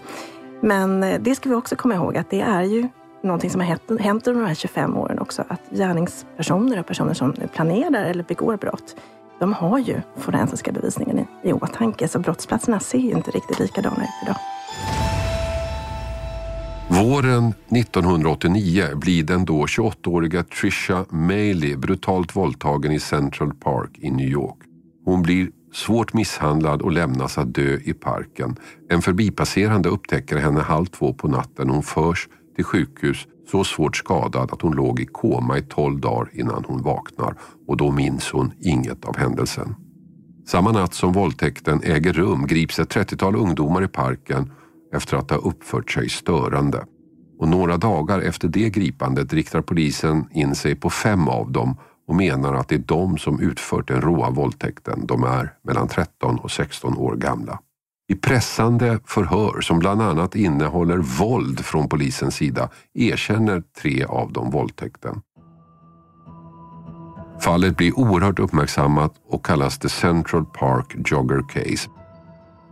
Men 0.60 1.02
eh, 1.02 1.20
det 1.20 1.34
ska 1.34 1.48
vi 1.48 1.54
också 1.54 1.76
komma 1.76 1.94
ihåg 1.94 2.16
att 2.16 2.30
det 2.30 2.40
är 2.40 2.62
ju 2.62 2.88
någonting 3.22 3.50
som 3.50 3.60
har 3.60 3.68
hänt, 3.98 4.26
under 4.26 4.42
de 4.42 4.48
här 4.48 4.54
25 4.54 4.96
åren 4.96 5.18
också, 5.18 5.44
att 5.48 5.60
gärningspersoner 5.70 6.80
och 6.80 6.86
personer 6.86 7.14
som 7.14 7.34
planerar 7.54 8.04
eller 8.04 8.24
begår 8.24 8.56
brott, 8.56 8.96
de 9.38 9.52
har 9.52 9.78
ju 9.78 10.00
forensiska 10.16 10.72
bevisningen 10.72 11.18
i, 11.18 11.48
i 11.48 11.52
åtanke, 11.52 12.08
så 12.08 12.18
brottsplatserna 12.18 12.80
ser 12.80 12.98
ju 12.98 13.10
inte 13.10 13.30
riktigt 13.30 13.58
likadana 13.58 14.02
ut 14.02 14.22
idag. 14.22 14.36
Våren 16.88 17.54
1989 17.68 18.84
blir 18.94 19.24
den 19.24 19.44
då 19.44 19.66
28-åriga 19.66 20.42
Trisha 20.42 21.04
Maley 21.10 21.76
brutalt 21.76 22.36
våldtagen 22.36 22.92
i 22.92 23.00
Central 23.00 23.54
Park 23.54 23.90
i 23.94 24.10
New 24.10 24.28
York. 24.28 24.56
Hon 25.04 25.22
blir 25.22 25.50
svårt 25.72 26.12
misshandlad 26.12 26.82
och 26.82 26.92
lämnas 26.92 27.38
att 27.38 27.54
dö 27.54 27.78
i 27.84 27.92
parken. 27.92 28.56
En 28.90 29.02
förbipasserande 29.02 29.88
upptäcker 29.88 30.36
henne 30.36 30.60
halv 30.60 30.86
två 30.86 31.14
på 31.14 31.28
natten. 31.28 31.70
Hon 31.70 31.82
förs 31.82 32.28
till 32.56 32.64
sjukhus 32.64 33.26
så 33.50 33.64
svårt 33.64 33.96
skadad 33.96 34.52
att 34.52 34.62
hon 34.62 34.76
låg 34.76 35.00
i 35.00 35.06
koma 35.06 35.58
i 35.58 35.62
tolv 35.62 36.00
dagar 36.00 36.30
innan 36.32 36.64
hon 36.66 36.82
vaknar 36.82 37.34
och 37.68 37.76
då 37.76 37.92
minns 37.92 38.30
hon 38.30 38.52
inget 38.60 39.04
av 39.04 39.16
händelsen. 39.16 39.74
Samma 40.46 40.72
natt 40.72 40.94
som 40.94 41.12
våldtäkten 41.12 41.80
äger 41.84 42.12
rum 42.12 42.46
grips 42.46 42.78
ett 42.78 42.94
30-tal 42.94 43.36
ungdomar 43.36 43.84
i 43.84 43.88
parken 43.88 44.52
efter 44.92 45.16
att 45.16 45.30
ha 45.30 45.36
uppfört 45.36 45.90
sig 45.90 46.08
störande. 46.08 46.84
Och 47.38 47.48
några 47.48 47.76
dagar 47.76 48.20
efter 48.20 48.48
det 48.48 48.70
gripandet 48.70 49.32
riktar 49.32 49.60
polisen 49.60 50.28
in 50.32 50.54
sig 50.54 50.74
på 50.74 50.90
fem 50.90 51.28
av 51.28 51.52
dem 51.52 51.76
och 52.08 52.14
menar 52.14 52.54
att 52.54 52.68
det 52.68 52.74
är 52.74 52.84
de 52.86 53.18
som 53.18 53.40
utfört 53.40 53.88
den 53.88 54.00
råa 54.00 54.30
våldtäkten. 54.30 55.06
De 55.06 55.24
är 55.24 55.52
mellan 55.62 55.88
13 55.88 56.38
och 56.38 56.50
16 56.50 56.96
år 56.96 57.16
gamla. 57.16 57.58
I 58.08 58.14
pressande 58.14 58.98
förhör 59.04 59.60
som 59.60 59.78
bland 59.78 60.02
annat 60.02 60.34
innehåller 60.34 60.98
våld 60.98 61.60
från 61.60 61.88
polisens 61.88 62.34
sida 62.34 62.68
erkänner 62.94 63.62
tre 63.82 64.04
av 64.04 64.32
dem 64.32 64.50
våldtäkten. 64.50 65.20
Fallet 67.40 67.76
blir 67.76 67.98
oerhört 67.98 68.38
uppmärksammat 68.38 69.14
och 69.28 69.46
kallas 69.46 69.78
The 69.78 69.88
Central 69.88 70.44
Park 70.44 70.96
Jogger 71.10 71.48
Case. 71.48 71.90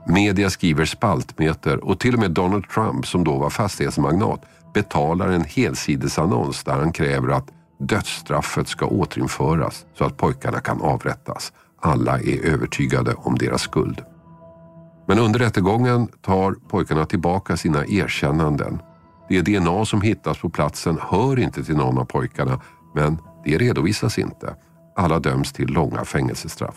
Media 0.06 0.50
skriver 0.50 0.84
spaltmeter 0.84 1.84
och 1.84 2.00
till 2.00 2.14
och 2.14 2.20
med 2.20 2.30
Donald 2.30 2.68
Trump, 2.68 3.06
som 3.06 3.24
då 3.24 3.38
var 3.38 3.50
fastighetsmagnat, 3.50 4.40
betalar 4.74 5.28
en 5.28 5.44
helsidesannons 5.44 6.64
där 6.64 6.72
han 6.72 6.92
kräver 6.92 7.28
att 7.28 7.50
dödsstraffet 7.78 8.68
ska 8.68 8.86
återinföras 8.86 9.86
så 9.98 10.04
att 10.04 10.16
pojkarna 10.16 10.60
kan 10.60 10.82
avrättas. 10.82 11.52
Alla 11.80 12.20
är 12.20 12.44
övertygade 12.44 13.14
om 13.14 13.38
deras 13.38 13.62
skuld. 13.62 14.02
Men 15.06 15.18
under 15.18 15.38
rättegången 15.38 16.08
tar 16.22 16.56
pojkarna 16.68 17.06
tillbaka 17.06 17.56
sina 17.56 17.86
erkännanden. 17.86 18.82
Det 19.28 19.40
DNA 19.40 19.84
som 19.84 20.00
hittas 20.00 20.38
på 20.38 20.50
platsen 20.50 20.98
hör 21.00 21.38
inte 21.38 21.64
till 21.64 21.76
någon 21.76 21.98
av 21.98 22.04
pojkarna, 22.04 22.60
men 22.94 23.18
det 23.44 23.58
redovisas 23.58 24.18
inte. 24.18 24.54
Alla 24.96 25.18
döms 25.18 25.52
till 25.52 25.68
långa 25.68 26.04
fängelsestraff. 26.04 26.76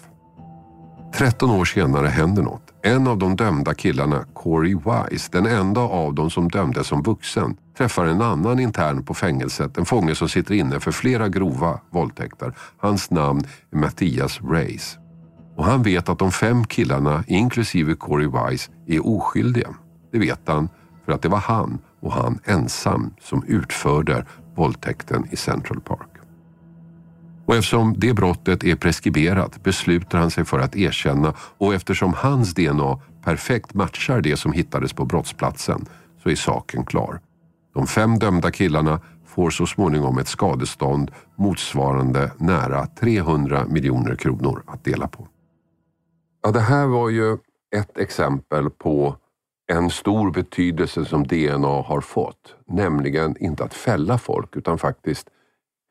13 1.18 1.50
år 1.50 1.66
senare 1.66 2.08
händer 2.08 2.44
något. 2.44 2.74
En 2.82 3.08
av 3.08 3.18
de 3.18 3.36
dömda 3.36 3.74
killarna, 3.74 4.26
Corey 4.34 4.76
Wise, 4.76 5.30
den 5.32 5.46
enda 5.46 5.82
av 5.82 6.14
dem 6.14 6.30
som 6.30 6.50
dömdes 6.50 6.88
som 6.88 7.02
vuxen, 7.02 7.58
träffar 7.78 8.06
en 8.06 8.22
annan 8.22 8.60
intern 8.60 9.06
på 9.06 9.14
fängelset, 9.14 9.78
en 9.78 9.86
fånge 9.86 10.16
som 10.16 10.30
sitter 10.30 10.54
inne 10.54 10.80
för 10.80 10.92
flera 10.92 11.30
grova 11.30 11.80
våldtäkter. 11.90 12.54
Hans 12.78 13.12
namn 13.12 13.44
är 13.72 13.78
Mattias 13.78 14.40
Reis. 14.42 14.98
Och 15.56 15.66
han 15.66 15.84
vet 15.84 16.10
att 16.10 16.20
de 16.20 16.32
fem 16.32 16.66
killarna, 16.66 17.24
inklusive 17.28 17.96
Corey 17.96 18.28
Wise, 18.28 18.72
är 18.88 19.08
oskyldiga. 19.08 19.70
Det 20.12 20.20
vet 20.20 20.42
han 20.46 20.70
för 21.06 21.12
att 21.12 21.22
det 21.22 21.30
var 21.30 21.40
han 21.40 21.80
och 22.02 22.14
han 22.14 22.40
ensam 22.44 23.14
som 23.22 23.44
utförde 23.44 24.26
våldtäkten 24.56 25.28
i 25.32 25.36
Central 25.36 25.82
Park. 25.82 26.17
Och 27.48 27.56
eftersom 27.56 27.94
det 27.98 28.14
brottet 28.14 28.64
är 28.64 28.76
preskriberat 28.76 29.64
beslutar 29.64 30.20
han 30.20 30.32
sig 30.32 30.46
för 30.46 30.60
att 30.60 30.76
erkänna 30.76 31.34
och 31.58 31.74
eftersom 31.74 32.14
hans 32.14 32.54
DNA 32.54 33.00
perfekt 33.24 33.74
matchar 33.74 34.22
det 34.22 34.38
som 34.38 34.52
hittades 34.52 34.94
på 34.94 35.06
brottsplatsen 35.06 35.86
så 36.24 36.30
är 36.30 36.36
saken 36.36 36.86
klar. 36.86 37.20
De 37.74 37.88
fem 37.88 38.20
dömda 38.20 38.52
killarna 38.52 39.00
får 39.26 39.50
så 39.50 39.66
småningom 39.66 40.18
ett 40.18 40.28
skadestånd 40.28 41.12
motsvarande 41.36 42.32
nära 42.38 42.88
300 42.88 43.66
miljoner 43.66 44.16
kronor 44.16 44.64
att 44.68 44.84
dela 44.84 45.08
på. 45.08 45.28
Ja, 46.44 46.52
det 46.52 46.60
här 46.60 46.88
var 46.88 47.10
ju 47.10 47.38
ett 47.76 47.98
exempel 47.98 48.70
på 48.70 49.16
en 49.72 49.90
stor 49.90 50.32
betydelse 50.32 51.06
som 51.06 51.28
DNA 51.28 51.82
har 51.82 52.02
fått. 52.02 52.56
Nämligen 52.68 53.36
inte 53.40 53.64
att 53.64 53.74
fälla 53.74 54.18
folk 54.18 54.56
utan 54.56 54.78
faktiskt 54.78 55.28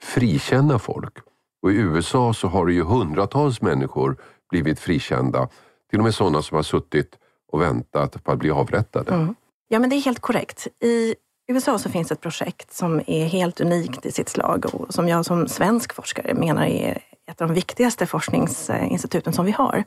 frikänna 0.03 0.79
folk. 0.79 1.19
Och 1.67 1.73
I 1.73 1.77
USA 1.77 2.33
så 2.35 2.49
har 2.49 2.67
det 2.67 2.73
ju 2.73 2.83
hundratals 2.83 3.63
människor 3.63 4.17
blivit 4.51 4.81
frikända. 4.81 5.49
Till 5.91 5.99
och 5.99 6.05
med 6.05 6.15
sådana 6.15 6.43
som 6.43 6.57
har 6.57 6.63
suttit 6.63 7.19
och 7.53 7.61
väntat 7.61 8.25
på 8.25 8.33
att 8.33 8.39
bli 8.39 8.51
avrättade. 8.51 9.15
Mm. 9.15 9.35
Ja, 9.69 9.79
men 9.79 9.91
det 9.91 9.97
är 9.97 10.01
helt 10.01 10.21
korrekt. 10.21 10.67
I 10.83 11.15
USA 11.49 11.79
så 11.79 11.91
finns 11.91 12.13
ett 12.13 12.21
projekt 12.21 12.75
som 12.75 13.01
är 13.07 13.27
helt 13.27 13.61
unikt 13.61 14.07
i 14.07 14.13
sitt 14.13 14.29
slag 14.29 14.67
och 14.73 14.95
som 14.95 15.09
jag 15.09 15.25
som 15.25 15.49
svensk 15.49 15.93
forskare 15.93 16.35
menar 16.35 16.67
är 16.67 16.99
ett 17.31 17.41
av 17.41 17.49
de 17.49 17.55
viktigaste 17.55 18.07
forskningsinstituten 18.07 19.33
som 19.33 19.45
vi 19.45 19.53
har. 19.53 19.85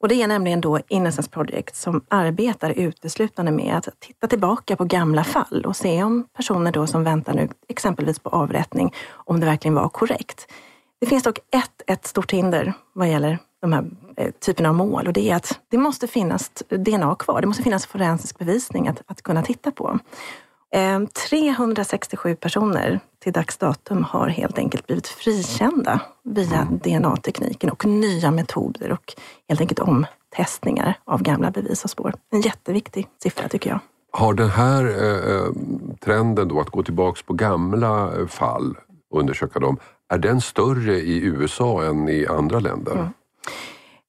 Och 0.00 0.08
det 0.08 0.22
är 0.22 0.28
nämligen 0.28 0.60
då 0.60 0.80
Innocence 0.88 1.30
Project 1.30 1.76
som 1.76 2.04
arbetar 2.08 2.70
uteslutande 2.70 3.52
med 3.52 3.74
att 3.74 4.00
titta 4.00 4.26
tillbaka 4.26 4.76
på 4.76 4.84
gamla 4.84 5.24
fall 5.24 5.64
och 5.66 5.76
se 5.76 6.02
om 6.02 6.26
personer 6.36 6.72
då 6.72 6.86
som 6.86 7.04
väntar 7.04 7.34
nu 7.34 7.48
exempelvis 7.68 8.18
på 8.18 8.30
avrättning, 8.30 8.94
om 9.12 9.40
det 9.40 9.46
verkligen 9.46 9.74
var 9.74 9.88
korrekt. 9.88 10.48
Det 11.00 11.06
finns 11.06 11.22
dock 11.22 11.38
ett, 11.38 11.82
ett 11.86 12.06
stort 12.06 12.32
hinder 12.32 12.72
vad 12.92 13.08
gäller 13.08 13.38
de 13.60 13.72
här 13.72 13.82
typen 13.82 14.32
typerna 14.40 14.68
av 14.68 14.74
mål 14.74 15.06
och 15.06 15.12
det 15.12 15.30
är 15.30 15.36
att 15.36 15.60
det 15.70 15.78
måste 15.78 16.06
finnas 16.06 16.50
DNA 16.68 17.14
kvar. 17.14 17.40
Det 17.40 17.46
måste 17.46 17.62
finnas 17.62 17.86
forensisk 17.86 18.38
bevisning 18.38 18.88
att, 18.88 19.02
att 19.06 19.22
kunna 19.22 19.42
titta 19.42 19.70
på. 19.70 19.98
Ehm, 20.72 21.06
367 21.06 22.36
personer 22.36 23.00
till 23.18 23.32
dags 23.32 23.56
datum 23.56 24.04
har 24.04 24.28
helt 24.28 24.58
enkelt 24.58 24.86
blivit 24.86 25.08
frikända 25.08 26.00
via. 26.24 26.68
DNA-tekniken 26.84 27.70
och 27.70 27.84
nya 27.84 28.30
metoder 28.30 28.92
och 28.92 29.14
helt 29.48 29.60
enkelt 29.60 29.80
omtestningar 29.80 30.98
av 31.04 31.22
gamla 31.22 31.50
bevis 31.50 31.84
och 31.84 31.90
spår. 31.90 32.14
En 32.32 32.40
jätteviktig 32.40 33.08
siffra 33.22 33.48
tycker 33.48 33.70
jag. 33.70 33.80
Har 34.12 34.34
den 34.34 34.50
här 34.50 34.84
eh, 34.84 35.34
eh 35.34 35.52
trenden 36.00 36.48
då 36.48 36.60
att 36.60 36.70
gå 36.70 36.82
tillbaks 36.82 37.22
på 37.22 37.32
gamla 37.32 38.16
eh, 38.16 38.26
fall 38.26 38.76
och 39.10 39.20
undersöka 39.20 39.58
dem, 39.58 39.78
är 40.08 40.18
den 40.18 40.40
större 40.40 40.94
i 40.94 41.24
USA 41.24 41.84
än 41.84 42.08
i 42.08 42.26
andra 42.26 42.60
länder? 42.60 42.92
Mm. 42.92 43.08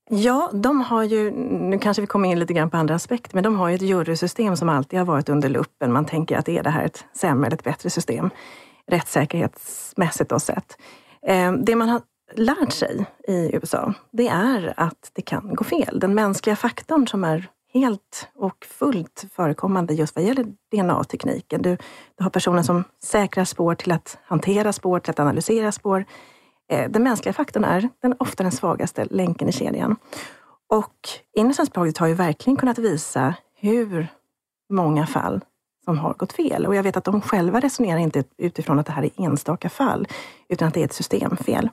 Ja, 0.09 0.49
de 0.53 0.81
har 0.81 1.03
ju, 1.03 1.31
nu 1.31 1.79
kanske 1.79 2.01
vi 2.01 2.07
kommer 2.07 2.29
in 2.29 2.39
lite 2.39 2.53
grann 2.53 2.69
på 2.69 2.77
andra 2.77 2.95
aspekter, 2.95 3.35
men 3.35 3.43
de 3.43 3.55
har 3.55 3.69
ju 3.69 3.75
ett 3.75 3.81
jurysystem 3.81 4.57
som 4.57 4.69
alltid 4.69 4.99
har 4.99 5.05
varit 5.05 5.29
under 5.29 5.49
luppen. 5.49 5.93
Man 5.93 6.05
tänker 6.05 6.37
att 6.37 6.49
är 6.49 6.63
det 6.63 6.69
här 6.69 6.85
ett 6.85 7.05
sämre 7.13 7.47
eller 7.47 7.57
ett 7.57 7.63
bättre 7.63 7.89
system? 7.89 8.29
Rättssäkerhetsmässigt 8.91 10.31
och 10.31 10.41
sett. 10.41 10.77
Eh, 11.27 11.53
det 11.53 11.75
man 11.75 11.89
har 11.89 12.01
lärt 12.35 12.71
sig 12.71 13.05
i 13.27 13.55
USA, 13.55 13.93
det 14.11 14.27
är 14.27 14.73
att 14.77 15.11
det 15.13 15.21
kan 15.21 15.55
gå 15.55 15.63
fel. 15.63 15.99
Den 15.99 16.13
mänskliga 16.13 16.55
faktorn 16.55 17.07
som 17.07 17.23
är 17.23 17.47
helt 17.73 18.29
och 18.35 18.65
fullt 18.65 19.25
förekommande 19.33 19.93
just 19.93 20.15
vad 20.15 20.25
gäller 20.25 20.45
DNA-tekniken. 20.71 21.61
Du, 21.61 21.77
du 22.15 22.23
har 22.23 22.29
personer 22.29 22.63
som 22.63 22.83
säkrar 23.03 23.45
spår 23.45 23.75
till 23.75 23.91
att 23.91 24.17
hantera 24.23 24.73
spår, 24.73 24.99
till 24.99 25.11
att 25.11 25.19
analysera 25.19 25.71
spår. 25.71 26.05
Eh, 26.71 26.89
den 26.89 27.03
mänskliga 27.03 27.33
faktorn 27.33 27.63
är 27.63 27.89
den, 28.01 28.15
ofta 28.19 28.43
den 28.43 28.51
svagaste 28.51 29.05
länken 29.05 29.49
i 29.49 29.51
kedjan. 29.51 29.95
Och 30.69 31.09
Innocence 31.35 31.71
Project 31.71 31.97
har 31.97 32.07
ju 32.07 32.13
verkligen 32.13 32.57
kunnat 32.57 32.77
visa 32.77 33.33
hur 33.55 34.07
många 34.69 35.07
fall 35.07 35.41
som 35.85 35.97
har 35.97 36.13
gått 36.13 36.33
fel. 36.33 36.65
Och 36.65 36.75
jag 36.75 36.83
vet 36.83 36.97
att 36.97 37.03
de 37.03 37.21
själva 37.21 37.59
resonerar 37.59 37.97
inte 37.97 38.23
utifrån 38.37 38.79
att 38.79 38.85
det 38.85 38.91
här 38.91 39.03
är 39.03 39.11
enstaka 39.25 39.69
fall, 39.69 40.07
utan 40.49 40.67
att 40.67 40.73
det 40.73 40.81
är 40.81 40.85
ett 40.85 40.93
systemfel. 40.93 41.69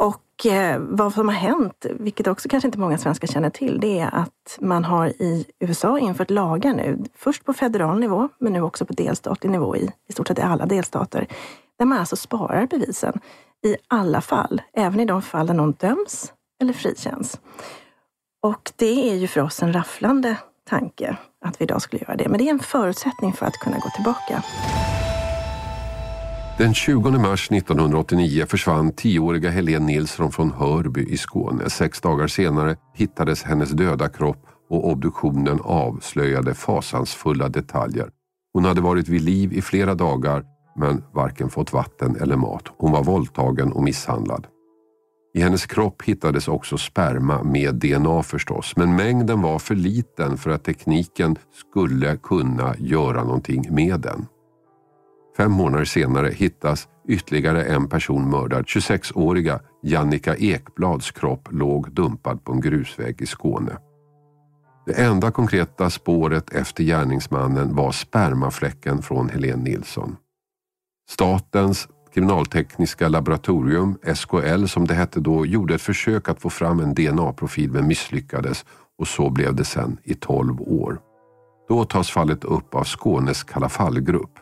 Och 0.00 0.46
eh, 0.46 0.80
vad 0.80 1.12
som 1.12 1.28
har 1.28 1.34
hänt, 1.34 1.86
vilket 1.90 2.26
också 2.26 2.48
kanske 2.48 2.68
inte 2.68 2.78
många 2.78 2.98
svenskar 2.98 3.28
känner 3.28 3.50
till, 3.50 3.80
det 3.80 3.98
är 3.98 4.14
att 4.14 4.58
man 4.60 4.84
har 4.84 5.06
i 5.06 5.46
USA 5.58 5.98
infört 5.98 6.30
lagar 6.30 6.74
nu, 6.74 6.98
först 7.14 7.44
på 7.44 7.52
federal 7.52 8.00
nivå, 8.00 8.28
men 8.38 8.52
nu 8.52 8.62
också 8.62 8.86
på 8.86 8.92
delstatlig 8.92 9.50
nivå 9.50 9.76
i, 9.76 9.90
i 10.08 10.12
stort 10.12 10.28
sett 10.28 10.38
i 10.38 10.42
alla 10.42 10.66
delstater, 10.66 11.26
där 11.78 11.86
man 11.86 11.98
alltså 11.98 12.16
sparar 12.16 12.66
bevisen 12.66 13.20
i 13.66 13.76
alla 13.88 14.20
fall, 14.20 14.62
även 14.72 15.00
i 15.00 15.04
de 15.04 15.22
fall 15.22 15.46
där 15.46 15.54
någon 15.54 15.72
döms 15.72 16.32
eller 16.60 16.72
frikänns. 16.72 17.40
Och 18.42 18.72
det 18.76 19.10
är 19.10 19.14
ju 19.14 19.26
för 19.26 19.40
oss 19.40 19.62
en 19.62 19.72
rafflande 19.72 20.36
tanke 20.68 21.16
att 21.44 21.60
vi 21.60 21.64
idag 21.64 21.82
skulle 21.82 22.02
göra 22.02 22.16
det. 22.16 22.28
Men 22.28 22.38
det 22.38 22.44
är 22.44 22.50
en 22.50 22.58
förutsättning 22.58 23.32
för 23.32 23.46
att 23.46 23.54
kunna 23.54 23.78
gå 23.78 23.90
tillbaka. 23.90 24.42
Den 26.60 26.74
20 26.74 27.10
mars 27.10 27.50
1989 27.50 28.46
försvann 28.48 28.92
tioåriga 28.92 29.50
Helene 29.50 29.86
Nilsson 29.86 30.32
från 30.32 30.52
Hörby 30.52 31.06
i 31.08 31.16
Skåne. 31.16 31.70
Sex 31.70 32.00
dagar 32.00 32.26
senare 32.26 32.76
hittades 32.94 33.42
hennes 33.42 33.70
döda 33.70 34.08
kropp 34.08 34.46
och 34.70 34.90
obduktionen 34.90 35.60
avslöjade 35.62 36.54
fasansfulla 36.54 37.48
detaljer. 37.48 38.08
Hon 38.52 38.64
hade 38.64 38.80
varit 38.80 39.08
vid 39.08 39.20
liv 39.20 39.52
i 39.52 39.62
flera 39.62 39.94
dagar 39.94 40.44
men 40.76 41.04
varken 41.12 41.48
fått 41.50 41.72
vatten 41.72 42.16
eller 42.16 42.36
mat. 42.36 42.64
Hon 42.78 42.92
var 42.92 43.04
våldtagen 43.04 43.72
och 43.72 43.82
misshandlad. 43.82 44.46
I 45.34 45.40
hennes 45.40 45.66
kropp 45.66 46.02
hittades 46.02 46.48
också 46.48 46.78
sperma 46.78 47.42
med 47.42 47.74
DNA 47.74 48.22
förstås, 48.22 48.76
men 48.76 48.96
mängden 48.96 49.42
var 49.42 49.58
för 49.58 49.74
liten 49.74 50.36
för 50.36 50.50
att 50.50 50.64
tekniken 50.64 51.36
skulle 51.54 52.16
kunna 52.16 52.74
göra 52.78 53.24
någonting 53.24 53.74
med 53.74 54.00
den. 54.00 54.26
Fem 55.36 55.52
månader 55.52 55.84
senare 55.84 56.30
hittas 56.30 56.88
ytterligare 57.08 57.64
en 57.64 57.88
person 57.88 58.30
mördad. 58.30 58.64
26-åriga 58.64 59.60
Jannica 59.82 60.36
Ekblads 60.36 61.10
kropp 61.10 61.48
låg 61.50 61.92
dumpad 61.92 62.44
på 62.44 62.52
en 62.52 62.60
grusväg 62.60 63.22
i 63.22 63.26
Skåne. 63.26 63.76
Det 64.86 64.92
enda 64.92 65.30
konkreta 65.30 65.90
spåret 65.90 66.50
efter 66.50 66.84
gärningsmannen 66.84 67.74
var 67.74 67.92
spermafläcken 67.92 69.02
från 69.02 69.28
Helene 69.28 69.62
Nilsson. 69.62 70.16
Statens 71.10 71.88
kriminaltekniska 72.14 73.08
laboratorium, 73.08 73.98
SKL 74.14 74.66
som 74.66 74.86
det 74.86 74.94
hette 74.94 75.20
då, 75.20 75.46
gjorde 75.46 75.74
ett 75.74 75.82
försök 75.82 76.28
att 76.28 76.40
få 76.40 76.50
fram 76.50 76.80
en 76.80 76.94
DNA-profil 76.94 77.72
men 77.72 77.86
misslyckades 77.86 78.64
och 78.98 79.08
så 79.08 79.30
blev 79.30 79.54
det 79.54 79.64
sen 79.64 79.98
i 80.04 80.14
12 80.14 80.60
år. 80.60 81.00
Då 81.68 81.84
tas 81.84 82.10
fallet 82.10 82.44
upp 82.44 82.74
av 82.74 82.84
Skånes 82.84 83.42
Kalla 83.42 83.68
fall-grupp. 83.68 84.38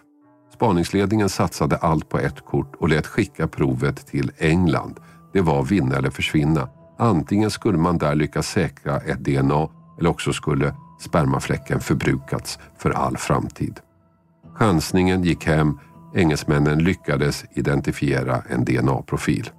Spaningsledningen 0.58 1.28
satsade 1.28 1.76
allt 1.76 2.08
på 2.08 2.18
ett 2.18 2.44
kort 2.44 2.74
och 2.78 2.88
lät 2.88 3.06
skicka 3.06 3.48
provet 3.48 4.06
till 4.06 4.32
England. 4.38 5.00
Det 5.32 5.40
var 5.40 5.62
vinna 5.62 5.96
eller 5.96 6.10
försvinna. 6.10 6.68
Antingen 6.98 7.50
skulle 7.50 7.78
man 7.78 7.98
där 7.98 8.14
lyckas 8.14 8.48
säkra 8.48 8.96
ett 8.96 9.24
DNA 9.24 9.68
eller 9.98 10.10
också 10.10 10.32
skulle 10.32 10.74
spermafläcken 11.00 11.80
förbrukats 11.80 12.58
för 12.78 12.90
all 12.90 13.16
framtid. 13.16 13.80
Chansningen 14.54 15.22
gick 15.22 15.46
hem 15.46 15.78
Engelsmännen 16.14 16.78
lyckades 16.78 17.44
identifiera 17.50 18.42
en 18.48 18.64
DNA-profil. 18.64 19.50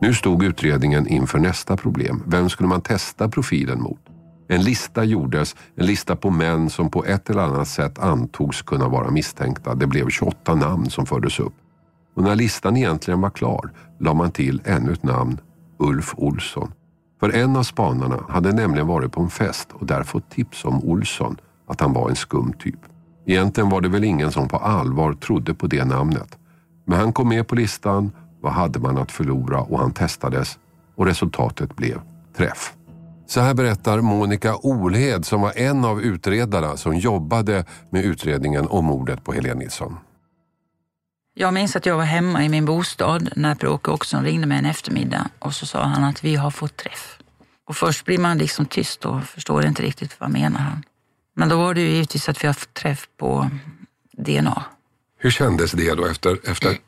Nu 0.00 0.14
stod 0.14 0.42
utredningen 0.42 1.06
inför 1.06 1.38
nästa 1.38 1.76
problem. 1.76 2.22
Vem 2.26 2.50
skulle 2.50 2.68
man 2.68 2.80
testa 2.80 3.28
profilen 3.28 3.82
mot? 3.82 4.11
En 4.48 4.62
lista 4.62 5.04
gjordes, 5.04 5.56
en 5.76 5.86
lista 5.86 6.16
på 6.16 6.30
män 6.30 6.70
som 6.70 6.90
på 6.90 7.04
ett 7.04 7.30
eller 7.30 7.42
annat 7.42 7.68
sätt 7.68 7.98
antogs 7.98 8.62
kunna 8.62 8.88
vara 8.88 9.10
misstänkta. 9.10 9.74
Det 9.74 9.86
blev 9.86 10.08
28 10.08 10.54
namn 10.54 10.90
som 10.90 11.06
fördes 11.06 11.40
upp. 11.40 11.54
Och 12.14 12.22
när 12.22 12.36
listan 12.36 12.76
egentligen 12.76 13.20
var 13.20 13.30
klar 13.30 13.70
la 13.98 14.14
man 14.14 14.30
till 14.30 14.62
ännu 14.64 14.92
ett 14.92 15.02
namn, 15.02 15.40
Ulf 15.78 16.14
Olsson. 16.16 16.72
För 17.20 17.30
en 17.30 17.56
av 17.56 17.62
spanarna 17.62 18.24
hade 18.28 18.52
nämligen 18.52 18.86
varit 18.86 19.12
på 19.12 19.20
en 19.20 19.30
fest 19.30 19.68
och 19.72 19.86
där 19.86 20.02
fått 20.02 20.30
tips 20.30 20.64
om 20.64 20.84
Olsson, 20.84 21.36
att 21.68 21.80
han 21.80 21.92
var 21.92 22.10
en 22.10 22.16
skum 22.16 22.52
typ. 22.52 22.80
Egentligen 23.26 23.70
var 23.70 23.80
det 23.80 23.88
väl 23.88 24.04
ingen 24.04 24.32
som 24.32 24.48
på 24.48 24.56
allvar 24.56 25.12
trodde 25.12 25.54
på 25.54 25.66
det 25.66 25.84
namnet. 25.84 26.38
Men 26.84 26.98
han 26.98 27.12
kom 27.12 27.28
med 27.28 27.48
på 27.48 27.54
listan, 27.54 28.10
vad 28.40 28.52
hade 28.52 28.78
man 28.78 28.98
att 28.98 29.12
förlora 29.12 29.60
och 29.60 29.78
han 29.78 29.92
testades 29.92 30.58
och 30.94 31.06
resultatet 31.06 31.76
blev 31.76 32.00
träff. 32.36 32.74
Så 33.32 33.40
här 33.40 33.54
berättar 33.54 34.00
Monica 34.00 34.56
Olhed 34.56 35.26
som 35.26 35.40
var 35.40 35.58
en 35.58 35.84
av 35.84 36.02
utredarna 36.02 36.76
som 36.76 36.96
jobbade 36.98 37.64
med 37.90 38.04
utredningen 38.04 38.66
om 38.68 38.84
mordet 38.84 39.24
på 39.24 39.32
Helene 39.32 39.54
Nilsson. 39.54 39.98
Jag 41.34 41.54
minns 41.54 41.76
att 41.76 41.86
jag 41.86 41.96
var 41.96 42.04
hemma 42.04 42.44
i 42.44 42.48
min 42.48 42.64
bostad 42.64 43.32
när 43.36 43.54
Per-Åke 43.54 43.90
Åkesson 43.90 44.24
ringde 44.24 44.46
mig 44.46 44.58
en 44.58 44.66
eftermiddag 44.66 45.28
och 45.38 45.54
så 45.54 45.66
sa 45.66 45.82
han 45.82 46.04
att 46.04 46.24
vi 46.24 46.36
har 46.36 46.50
fått 46.50 46.76
träff. 46.76 47.18
Och 47.68 47.76
först 47.76 48.04
blir 48.04 48.18
man 48.18 48.38
liksom 48.38 48.66
tyst 48.66 49.04
och 49.04 49.24
förstår 49.24 49.64
inte 49.64 49.82
riktigt 49.82 50.20
vad 50.20 50.30
menar 50.30 50.60
han. 50.60 50.84
Men 51.34 51.48
då 51.48 51.56
var 51.56 51.74
det 51.74 51.80
ju 51.80 51.88
givetvis 51.88 52.28
att 52.28 52.44
vi 52.44 52.46
har 52.46 52.54
fått 52.54 52.74
träff 52.74 53.08
på 53.16 53.50
DNA. 54.12 54.64
Hur 55.18 55.30
kändes 55.30 55.72
det 55.72 55.94
då 55.94 56.06
efter, 56.06 56.50
efter 56.50 56.78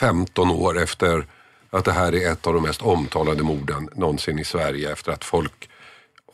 15 0.00 0.50
år 0.50 0.82
efter 0.82 1.26
att 1.70 1.84
det 1.84 1.92
här 1.92 2.14
är 2.14 2.32
ett 2.32 2.46
av 2.46 2.54
de 2.54 2.62
mest 2.62 2.82
omtalade 2.82 3.42
morden 3.42 3.88
någonsin 3.94 4.38
i 4.38 4.44
Sverige 4.44 4.92
efter 4.92 5.12
att 5.12 5.24
folk 5.24 5.69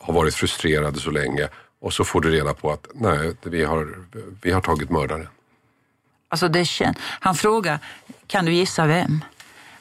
har 0.07 0.13
varit 0.13 0.35
frustrerade 0.35 0.99
så 0.99 1.11
länge 1.11 1.47
och 1.79 1.93
så 1.93 2.03
får 2.03 2.21
du 2.21 2.31
reda 2.31 2.53
på 2.53 2.71
att 2.71 2.87
nej, 2.93 3.35
vi 3.43 3.63
har, 3.63 4.05
vi 4.41 4.51
har 4.51 4.61
tagit 4.61 4.89
mördaren. 4.89 5.27
Alltså 6.29 6.47
det 6.47 6.65
känd. 6.65 6.95
Han 6.99 7.35
frågade, 7.35 7.79
kan 8.27 8.45
du 8.45 8.53
gissa 8.53 8.85
vem? 8.85 9.23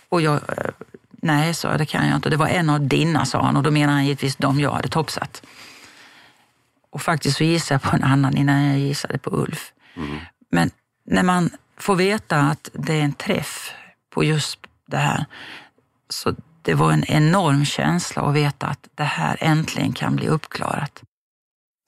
Och 0.09 0.21
jag, 0.21 0.35
eh, 0.35 0.71
nej, 1.11 1.55
sa 1.55 1.71
jag, 1.71 1.79
det 1.79 1.87
kan 1.87 2.09
jag 2.09 2.17
inte. 2.17 2.31
Det 2.31 2.37
var 2.37 2.49
en 2.49 2.71
av 2.71 2.81
dina, 2.81 3.25
sa 3.25 3.43
han 3.43 3.57
och 3.57 3.63
då 3.63 3.71
menar 3.71 3.93
han 3.93 4.05
givetvis 4.05 4.37
de 4.37 4.61
jag 4.61 4.71
hade 4.71 4.89
topsat. 4.89 5.43
Och 6.91 7.03
faktiskt 7.03 7.37
så 7.37 7.45
gissade 7.45 7.75
jag 7.75 7.91
på 7.91 7.97
en 7.97 8.05
annan 8.05 8.37
innan 8.37 8.65
jag 8.65 8.79
gissade 8.79 9.19
på 9.19 9.31
Ulf. 9.31 9.73
Mm. 9.97 10.19
Men 10.51 10.71
när 11.05 11.23
man 11.23 11.51
får 11.77 11.97
veta 11.97 12.41
att 12.41 12.71
det 12.73 12.95
är 12.95 13.03
en 13.03 13.13
träff 13.13 13.73
på 14.11 14.25
just 14.25 14.59
det 14.87 14.97
här, 14.97 15.25
så 16.09 16.35
det 16.67 16.75
var 16.75 16.93
en 16.93 17.05
enorm 17.05 17.65
känsla 17.65 18.23
att 18.23 18.35
veta 18.35 18.67
att 18.67 18.89
det 18.95 19.05
här 19.05 19.37
äntligen 19.41 19.93
kan 19.93 20.17
bli 20.17 20.29
uppklarat. 20.29 21.03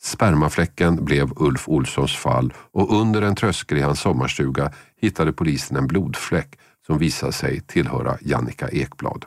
Spermafläcken 0.03 1.05
blev 1.05 1.33
Ulf 1.37 1.69
Olssons 1.69 2.17
fall 2.17 2.53
och 2.73 3.01
under 3.01 3.23
en 3.23 3.35
tröskel 3.35 3.79
i 3.79 3.81
hans 3.81 4.01
sommarstuga 4.01 4.73
hittade 4.97 5.33
polisen 5.33 5.77
en 5.77 5.87
blodfläck 5.87 6.59
som 6.87 6.99
visade 6.99 7.33
sig 7.33 7.61
tillhöra 7.61 8.19
Jannica 8.21 8.69
Ekblad. 8.69 9.25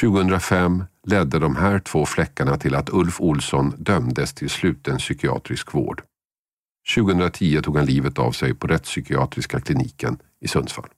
2005 0.00 0.84
ledde 1.06 1.38
de 1.38 1.56
här 1.56 1.78
två 1.78 2.06
fläckarna 2.06 2.56
till 2.56 2.74
att 2.74 2.90
Ulf 2.90 3.20
Olsson 3.20 3.74
dömdes 3.78 4.34
till 4.34 4.50
sluten 4.50 4.98
psykiatrisk 4.98 5.74
vård. 5.74 6.02
2010 6.94 7.60
tog 7.62 7.76
han 7.76 7.86
livet 7.86 8.18
av 8.18 8.32
sig 8.32 8.54
på 8.54 8.66
rättspsykiatriska 8.66 9.60
kliniken 9.60 10.18
i 10.40 10.48
Sundsvall. 10.48 10.88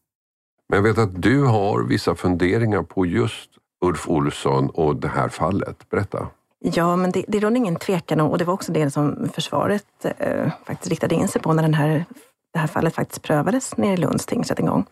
Men 0.71 0.77
jag 0.77 0.83
vet 0.83 0.99
att 0.99 1.23
du 1.23 1.45
har 1.45 1.83
vissa 1.83 2.15
funderingar 2.15 2.83
på 2.83 3.07
just 3.07 3.51
Ulf 3.85 4.09
Olsson 4.09 4.71
och 4.71 4.97
det 4.97 5.09
här 5.09 5.29
fallet. 5.29 5.89
Berätta. 5.91 6.29
Ja, 6.59 6.97
men 6.97 7.11
det, 7.11 7.25
det 7.29 7.41
råder 7.41 7.57
ingen 7.57 7.77
tvekan 7.77 8.21
och 8.21 8.39
det 8.39 8.45
var 8.45 8.55
också 8.55 8.73
det 8.73 8.91
som 8.91 9.29
försvaret 9.35 10.07
eh, 10.19 10.53
faktiskt 10.67 10.91
riktade 10.91 11.15
in 11.15 11.29
sig 11.29 11.43
på 11.43 11.53
när 11.53 11.63
den 11.63 11.75
här, 11.75 12.05
det 12.53 12.59
här 12.59 12.67
fallet 12.67 12.95
faktiskt 12.95 13.23
prövades 13.23 13.77
nere 13.77 13.93
i 13.93 13.97
Lunds 13.97 14.27
tingsrätt 14.27 14.59
en 14.59 14.67
gång. 14.67 14.85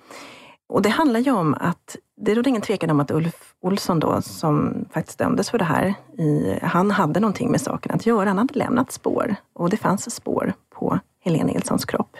Och 0.68 0.82
det 0.82 0.88
handlar 0.88 1.20
ju 1.20 1.30
om 1.30 1.54
att 1.54 1.96
det 2.20 2.34
råder 2.34 2.48
ingen 2.48 2.62
tvekan 2.62 2.90
om 2.90 3.00
att 3.00 3.10
Ulf 3.10 3.54
Olsson 3.62 4.00
då, 4.00 4.22
som 4.22 4.84
faktiskt 4.92 5.18
dömdes 5.18 5.50
för 5.50 5.58
det 5.58 5.64
här, 5.64 5.94
i, 6.18 6.58
han 6.62 6.90
hade 6.90 7.20
någonting 7.20 7.50
med 7.50 7.60
saken 7.60 7.92
att 7.92 8.06
göra. 8.06 8.28
Han 8.28 8.38
hade 8.38 8.58
lämnat 8.58 8.92
spår 8.92 9.36
och 9.54 9.70
det 9.70 9.76
fanns 9.76 10.14
spår 10.14 10.52
på 10.70 10.98
Helene 11.24 11.52
Nilssons 11.52 11.84
kropp. 11.84 12.16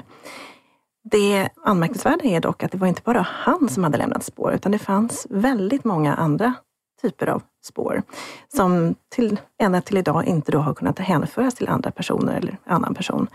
Det 1.10 1.48
anmärkningsvärda 1.64 2.24
är 2.24 2.40
dock 2.40 2.62
att 2.62 2.72
det 2.72 2.78
var 2.78 2.86
inte 2.86 3.02
bara 3.04 3.26
han 3.30 3.68
som 3.68 3.84
hade 3.84 3.98
lämnat 3.98 4.22
spår, 4.22 4.52
utan 4.52 4.72
det 4.72 4.78
fanns 4.78 5.26
väldigt 5.30 5.84
många 5.84 6.14
andra 6.14 6.54
typer 7.02 7.26
av 7.26 7.42
spår 7.64 8.02
som 8.56 8.94
till, 9.08 9.40
ända 9.58 9.80
till 9.80 9.96
idag 9.96 10.24
inte 10.24 10.52
då 10.52 10.58
har 10.58 10.74
kunnat 10.74 10.98
hänföras 10.98 11.54
till 11.54 11.68
andra 11.68 11.90
personer 11.90 12.36
eller 12.36 12.58
annan 12.66 12.94
person. 12.94 13.26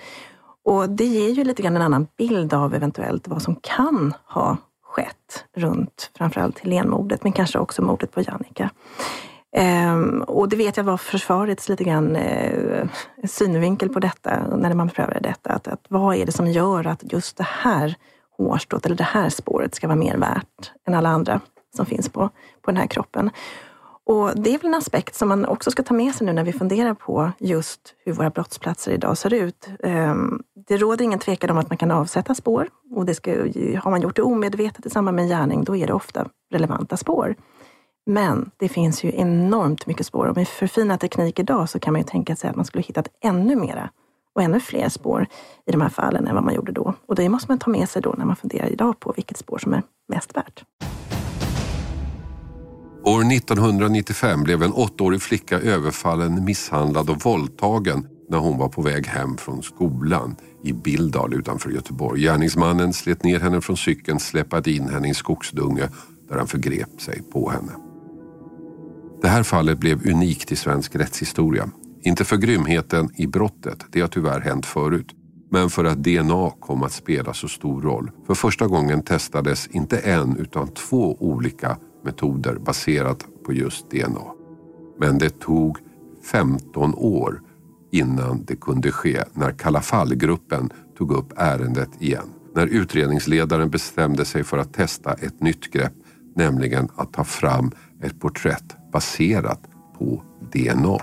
Och 0.65 0.89
det 0.89 1.05
ger 1.05 1.29
ju 1.29 1.43
lite 1.43 1.61
grann 1.61 1.75
en 1.75 1.81
annan 1.81 2.07
bild 2.17 2.53
av 2.53 2.75
eventuellt 2.75 3.27
vad 3.27 3.41
som 3.41 3.55
kan 3.55 4.13
ha 4.25 4.57
skett 4.83 5.45
runt 5.55 6.11
framförallt 6.17 6.59
Helénmordet, 6.59 7.23
men 7.23 7.31
kanske 7.31 7.59
också 7.59 7.81
mordet 7.81 8.11
på 8.11 8.21
Jannica. 8.21 8.69
Ehm, 9.55 10.21
och 10.21 10.49
det 10.49 10.55
vet 10.55 10.77
jag 10.77 10.83
var 10.83 10.97
försvarets 10.97 11.69
lite 11.69 11.83
grann 11.83 12.15
eh, 12.15 12.87
synvinkel 13.23 13.89
på 13.89 13.99
detta, 13.99 14.57
när 14.57 14.73
man 14.73 14.89
prövade 14.89 15.19
detta. 15.19 15.49
Att, 15.49 15.67
att 15.67 15.85
vad 15.89 16.15
är 16.15 16.25
det 16.25 16.31
som 16.31 16.47
gör 16.47 16.87
att 16.87 17.13
just 17.13 17.37
det 17.37 17.47
här 17.49 17.95
hårstrået 18.37 18.85
eller 18.85 18.95
det 18.95 19.03
här 19.03 19.29
spåret 19.29 19.75
ska 19.75 19.87
vara 19.87 19.97
mer 19.97 20.17
värt 20.17 20.71
än 20.87 20.93
alla 20.93 21.09
andra 21.09 21.41
som 21.75 21.85
finns 21.85 22.09
på, 22.09 22.29
på 22.61 22.71
den 22.71 22.77
här 22.77 22.87
kroppen? 22.87 23.29
Och 24.05 24.31
det 24.35 24.53
är 24.53 24.57
väl 24.57 24.67
en 24.67 24.73
aspekt 24.73 25.15
som 25.15 25.29
man 25.29 25.45
också 25.45 25.71
ska 25.71 25.83
ta 25.83 25.93
med 25.93 26.15
sig 26.15 26.27
nu 26.27 26.33
när 26.33 26.43
vi 26.43 26.53
funderar 26.53 26.93
på 26.93 27.31
just 27.39 27.95
hur 28.05 28.13
våra 28.13 28.29
brottsplatser 28.29 28.91
idag 28.91 29.17
ser 29.17 29.33
ut. 29.33 29.69
Ehm, 29.83 30.43
det 30.67 30.77
råder 30.77 31.05
ingen 31.05 31.19
tvekan 31.19 31.49
om 31.49 31.57
att 31.57 31.69
man 31.69 31.77
kan 31.77 31.91
avsätta 31.91 32.35
spår 32.35 32.67
och 32.95 33.05
det 33.05 33.15
ska, 33.15 33.31
har 33.83 33.89
man 33.89 34.01
gjort 34.01 34.15
det 34.15 34.21
omedvetet 34.21 34.85
i 34.85 34.89
samband 34.89 35.15
med 35.15 35.23
en 35.23 35.29
gärning, 35.29 35.63
då 35.63 35.75
är 35.75 35.87
det 35.87 35.93
ofta 35.93 36.27
relevanta 36.51 36.97
spår. 36.97 37.35
Men 38.05 38.51
det 38.57 38.69
finns 38.69 39.03
ju 39.03 39.11
enormt 39.15 39.87
mycket 39.87 40.05
spår 40.05 40.25
och 40.25 40.35
med 40.35 40.47
förfinad 40.47 40.99
teknik 40.99 41.39
idag 41.39 41.69
så 41.69 41.79
kan 41.79 41.93
man 41.93 42.01
ju 42.01 42.07
tänka 42.07 42.35
sig 42.35 42.49
att 42.49 42.55
man 42.55 42.65
skulle 42.65 42.83
hittat 42.83 43.07
ännu 43.23 43.55
mera 43.55 43.89
och 44.35 44.41
ännu 44.41 44.59
fler 44.59 44.89
spår 44.89 45.27
i 45.65 45.71
de 45.71 45.81
här 45.81 45.89
fallen 45.89 46.27
än 46.27 46.35
vad 46.35 46.43
man 46.43 46.53
gjorde 46.53 46.71
då. 46.71 46.93
Och 47.05 47.15
det 47.15 47.29
måste 47.29 47.51
man 47.51 47.59
ta 47.59 47.69
med 47.69 47.89
sig 47.89 48.01
då 48.01 48.15
när 48.17 48.25
man 48.25 48.35
funderar 48.35 48.67
idag 48.67 48.99
på 48.99 49.13
vilket 49.15 49.37
spår 49.37 49.57
som 49.57 49.73
är 49.73 49.83
mest 50.07 50.37
värt. 50.37 50.63
År 53.05 53.33
1995 53.33 54.43
blev 54.43 54.63
en 54.63 54.73
åttaårig 54.73 55.21
flicka 55.21 55.59
överfallen, 55.59 56.45
misshandlad 56.45 57.09
och 57.09 57.25
våldtagen 57.25 58.07
när 58.29 58.37
hon 58.37 58.57
var 58.57 58.69
på 58.69 58.81
väg 58.81 59.07
hem 59.07 59.37
från 59.37 59.63
skolan 59.63 60.35
i 60.63 60.73
Bildal 60.73 61.33
utanför 61.33 61.69
Göteborg. 61.69 62.21
Gärningsmannen 62.21 62.93
slet 62.93 63.23
ner 63.23 63.39
henne 63.39 63.61
från 63.61 63.77
cykeln, 63.77 64.19
släpade 64.19 64.71
in 64.71 64.89
henne 64.89 65.07
i 65.07 65.09
en 65.09 65.15
skogsdunge 65.15 65.89
där 66.29 66.37
han 66.37 66.47
förgrep 66.47 67.01
sig 67.01 67.21
på 67.21 67.49
henne. 67.49 67.82
Det 69.23 69.29
här 69.29 69.43
fallet 69.43 69.79
blev 69.79 70.07
unikt 70.07 70.51
i 70.51 70.55
svensk 70.55 70.95
rättshistoria. 70.95 71.69
Inte 72.01 72.23
för 72.23 72.37
grymheten 72.37 73.09
i 73.15 73.27
brottet, 73.27 73.85
det 73.91 74.01
har 74.01 74.07
tyvärr 74.07 74.39
hänt 74.39 74.65
förut, 74.65 75.07
men 75.51 75.69
för 75.69 75.85
att 75.85 76.03
DNA 76.03 76.51
kom 76.59 76.83
att 76.83 76.91
spela 76.91 77.33
så 77.33 77.47
stor 77.47 77.81
roll. 77.81 78.11
För 78.27 78.33
första 78.33 78.67
gången 78.67 79.01
testades 79.01 79.67
inte 79.67 79.97
en 79.97 80.37
utan 80.37 80.67
två 80.67 81.17
olika 81.19 81.77
metoder 82.05 82.55
baserat 82.55 83.25
på 83.45 83.53
just 83.53 83.91
DNA. 83.91 84.31
Men 84.99 85.17
det 85.17 85.39
tog 85.39 85.77
15 86.31 86.93
år 86.95 87.41
innan 87.91 88.45
det 88.45 88.55
kunde 88.55 88.91
ske 88.91 89.23
när 89.33 89.51
Kalla 89.51 89.81
fall-gruppen 89.81 90.69
tog 90.97 91.11
upp 91.11 91.33
ärendet 91.37 91.89
igen. 91.99 92.27
När 92.55 92.67
utredningsledaren 92.67 93.69
bestämde 93.69 94.25
sig 94.25 94.43
för 94.43 94.57
att 94.57 94.73
testa 94.73 95.13
ett 95.13 95.41
nytt 95.41 95.71
grepp, 95.71 95.93
nämligen 96.35 96.89
att 96.95 97.13
ta 97.13 97.23
fram 97.23 97.71
ett 98.01 98.19
porträtt 98.19 98.77
baserat 98.93 99.59
på 99.99 100.23
DNA. 100.53 100.97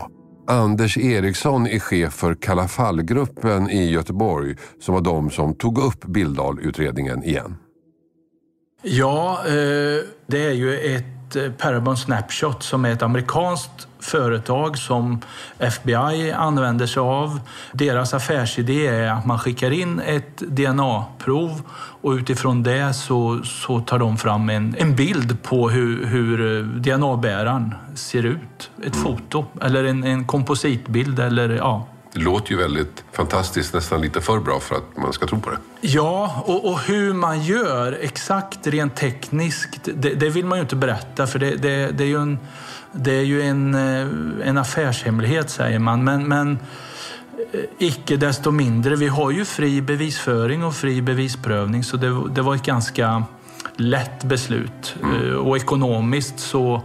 Anders 0.47 0.99
Eriksson 0.99 1.67
är 1.67 1.79
chef 1.79 2.13
för 2.13 2.35
Kalla 2.35 2.69
fall-gruppen 2.69 3.71
i 3.71 3.91
Göteborg 3.91 4.57
som 4.81 4.95
var 4.95 5.01
de 5.01 5.31
som 5.31 5.55
tog 5.55 5.79
upp 5.79 6.05
Bildal-utredningen 6.05 7.25
igen. 7.25 7.57
Ja, 8.83 9.39
eh, 9.47 9.53
det 10.27 10.47
är 10.47 10.53
ju 10.53 10.97
ett 10.97 11.20
eh, 11.37 11.53
Parabon 11.53 11.97
Snapshot 11.97 12.63
som 12.63 12.85
är 12.85 12.93
ett 12.93 13.03
amerikanskt 13.03 13.89
företag 14.01 14.79
som 14.79 15.21
FBI 15.59 16.33
använder 16.33 16.87
sig 16.87 17.01
av. 17.01 17.41
Deras 17.73 18.15
affärsidé 18.15 18.87
är 18.87 19.13
att 19.13 19.27
man 19.27 19.39
skickar 19.39 19.71
in 19.71 20.01
ett 20.01 20.37
DNA-prov 20.37 21.63
och 22.03 22.11
utifrån 22.11 22.63
det 22.63 22.95
så, 22.95 23.41
så 23.45 23.81
tar 23.81 23.99
de 23.99 24.17
fram 24.19 24.51
en, 24.51 24.77
en 24.79 24.97
bild 24.97 25.43
på 25.43 25.71
hur, 25.71 26.07
hur 26.07 26.59
eh, 26.59 26.65
DNA-bäraren 26.65 27.75
ser 27.95 28.23
ut. 28.23 28.71
Ett 28.85 28.97
foto 28.97 29.45
eller 29.63 29.85
en, 29.85 30.05
en 30.05 30.25
kompositbild 30.25 31.21
eller 31.21 31.49
ja, 31.49 31.87
det 32.13 32.21
låter 32.21 32.51
ju 32.51 32.57
väldigt 32.57 33.05
fantastiskt, 33.13 33.75
nästan 33.75 34.01
lite 34.01 34.21
för 34.21 34.41
bra 34.41 34.61
för 34.61 34.75
att 34.75 34.97
man 34.97 35.13
ska 35.13 35.27
tro 35.27 35.41
på 35.41 35.51
det. 35.51 35.57
Ja, 35.81 36.43
och, 36.47 36.71
och 36.71 36.81
hur 36.81 37.15
man 37.15 37.43
gör 37.43 37.99
exakt 38.01 38.67
rent 38.67 38.97
tekniskt, 38.97 39.89
det, 39.95 40.15
det, 40.15 40.31
vill 40.31 40.47
man 40.47 40.59
ju 40.59 40.63
inte 40.63 40.77
berätta 40.77 41.27
för 41.27 41.39
det, 41.39 41.57
det, 41.57 41.91
det 41.91 42.05
är 42.05 42.09
ju 42.09 42.17
en, 42.17 42.39
det 42.93 43.13
är 43.13 43.23
ju 43.23 43.43
en, 43.43 43.75
eh, 43.75 44.49
en 44.49 44.59
affärshemlighet 44.59 45.51
säger 45.51 45.79
man. 45.79 46.05
Men, 46.05 46.29
men 46.29 46.59
eh, 47.53 47.61
icke 47.79 48.17
desto 48.17 48.51
mindre, 48.51 48.97
vi 48.97 49.09
har 49.09 49.31
ju 49.31 49.45
fri 49.45 49.83
bevisföring 49.83 50.65
och 50.65 50.75
fri 50.75 51.03
bevisprövning 51.03 51.85
så 51.85 51.97
det, 51.97 52.35
det 52.35 52.43
var 52.43 52.55
ett 52.55 52.65
ganska 52.65 53.25
lätt 53.81 54.25
beslut. 54.25 54.97
Mm. 55.03 55.31
Eh, 55.31 55.35
och 55.35 55.57
ekonomiskt 55.57 56.41
så 56.41 56.83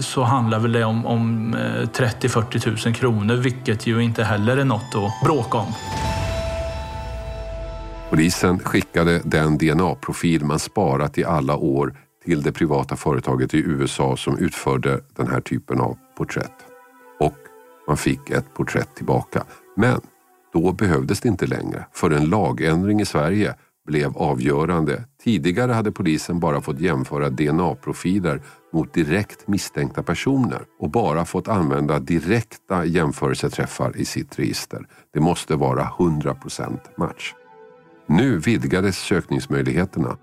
så 0.00 0.22
handlar 0.22 0.58
väl 0.58 0.72
det 0.72 0.84
om, 0.84 1.06
om 1.06 1.54
30-40 1.54 2.68
eh, 2.68 2.86
000 2.86 2.94
kronor, 2.94 3.34
vilket 3.34 3.86
ju 3.86 4.00
inte 4.00 4.24
heller 4.24 4.56
är 4.56 4.64
något 4.64 4.94
att 4.94 5.26
bråka 5.26 5.58
om. 5.58 5.72
Polisen 8.10 8.58
skickade 8.58 9.20
den 9.24 9.58
DNA-profil 9.58 10.44
man 10.44 10.58
sparat 10.58 11.18
i 11.18 11.24
alla 11.24 11.56
år 11.56 11.96
till 12.24 12.42
det 12.42 12.52
privata 12.52 12.96
företaget 12.96 13.54
i 13.54 13.58
USA 13.58 14.16
som 14.16 14.38
utförde 14.38 15.00
den 15.16 15.28
här 15.28 15.40
typen 15.40 15.80
av 15.80 15.96
porträtt. 16.18 16.54
Och 17.20 17.34
man 17.88 17.96
fick 17.96 18.30
ett 18.30 18.54
porträtt 18.54 18.94
tillbaka. 18.94 19.44
Men 19.76 20.00
då 20.52 20.72
behövdes 20.72 21.20
det 21.20 21.28
inte 21.28 21.46
längre 21.46 21.86
för 21.92 22.10
en 22.10 22.24
lagändring 22.24 23.00
i 23.00 23.04
Sverige 23.04 23.54
blev 23.86 24.16
avgörande. 24.16 25.04
Tidigare 25.22 25.72
hade 25.72 25.92
polisen 25.92 26.40
bara 26.40 26.60
fått 26.60 26.80
jämföra 26.80 27.30
DNA-profiler 27.30 28.42
mot 28.72 28.94
direkt 28.94 29.48
misstänkta 29.48 30.02
personer 30.02 30.62
och 30.78 30.90
bara 30.90 31.24
fått 31.24 31.48
använda 31.48 31.98
direkta 31.98 32.84
jämförelseträffar 32.84 33.96
i 33.96 34.04
sitt 34.04 34.38
register. 34.38 34.86
Det 35.12 35.20
måste 35.20 35.56
vara 35.56 35.84
100% 35.98 36.78
match. 36.96 37.34
Nu 38.06 38.38
vidgades 38.38 38.98
sökningsmöjligheterna. 38.98 40.16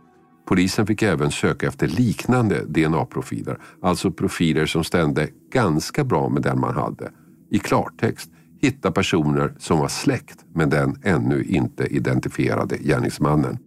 Polisen 0.47 0.87
fick 0.87 1.01
även 1.01 1.31
söka 1.31 1.67
efter 1.67 1.87
liknande 1.87 2.65
DNA-profiler, 2.65 3.57
alltså 3.81 4.11
profiler 4.11 4.65
som 4.65 4.83
stämde 4.83 5.27
ganska 5.53 6.03
bra 6.03 6.29
med 6.29 6.41
den 6.41 6.59
man 6.59 6.75
hade. 6.75 7.11
I 7.51 7.59
klartext, 7.59 8.31
hitta 8.61 8.91
personer 8.91 9.53
som 9.57 9.79
var 9.79 9.87
släkt 9.87 10.45
med 10.53 10.69
den 10.69 10.95
ännu 11.03 11.43
inte 11.43 11.83
identifierade 11.83 12.77
gärningsmannen. 12.77 13.57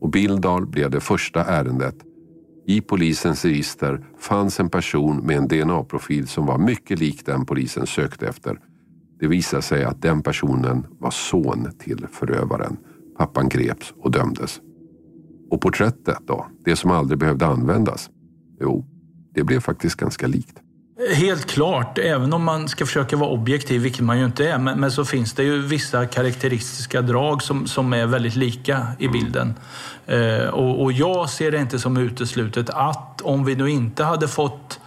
Och 0.00 0.10
Bildal 0.10 0.66
blev 0.66 0.90
det 0.90 1.00
första 1.00 1.44
ärendet. 1.44 1.94
I 2.66 2.80
polisens 2.80 3.44
register 3.44 4.06
fanns 4.18 4.60
en 4.60 4.70
person 4.70 5.16
med 5.16 5.36
en 5.36 5.48
DNA-profil 5.48 6.28
som 6.28 6.46
var 6.46 6.58
mycket 6.58 6.98
lik 6.98 7.26
den 7.26 7.46
polisen 7.46 7.86
sökte 7.86 8.28
efter. 8.28 8.58
Det 9.20 9.26
visade 9.26 9.62
sig 9.62 9.84
att 9.84 10.02
den 10.02 10.22
personen 10.22 10.86
var 10.98 11.10
son 11.10 11.68
till 11.78 12.06
förövaren. 12.10 12.76
Pappan 13.18 13.48
greps 13.48 13.94
och 13.96 14.10
dömdes. 14.10 14.60
Och 15.50 15.60
porträttet 15.60 16.18
då, 16.26 16.46
det 16.64 16.76
som 16.76 16.90
aldrig 16.90 17.18
behövde 17.18 17.46
användas? 17.46 18.10
Jo, 18.60 18.84
det 19.34 19.44
blev 19.44 19.60
faktiskt 19.60 19.96
ganska 19.96 20.26
likt. 20.26 20.60
Helt 21.08 21.46
klart, 21.46 21.98
även 21.98 22.32
om 22.32 22.44
man 22.44 22.68
ska 22.68 22.86
försöka 22.86 23.16
vara 23.16 23.30
objektiv, 23.30 23.80
vilket 23.80 24.00
man 24.00 24.18
ju 24.18 24.24
inte 24.24 24.48
är, 24.48 24.58
men, 24.58 24.80
men 24.80 24.92
så 24.92 25.04
finns 25.04 25.32
det 25.32 25.42
ju 25.42 25.62
vissa 25.62 26.06
karaktäristiska 26.06 27.02
drag 27.02 27.42
som, 27.42 27.66
som 27.66 27.92
är 27.92 28.06
väldigt 28.06 28.36
lika 28.36 28.86
i 28.98 29.08
bilden. 29.08 29.54
Eh, 30.06 30.46
och, 30.46 30.82
och 30.82 30.92
jag 30.92 31.30
ser 31.30 31.50
det 31.50 31.58
inte 31.58 31.78
som 31.78 31.96
uteslutet 31.96 32.70
att 32.70 33.20
om 33.20 33.44
vi 33.44 33.56
nu 33.56 33.70
inte 33.70 34.04
hade 34.04 34.28
fått 34.28 34.80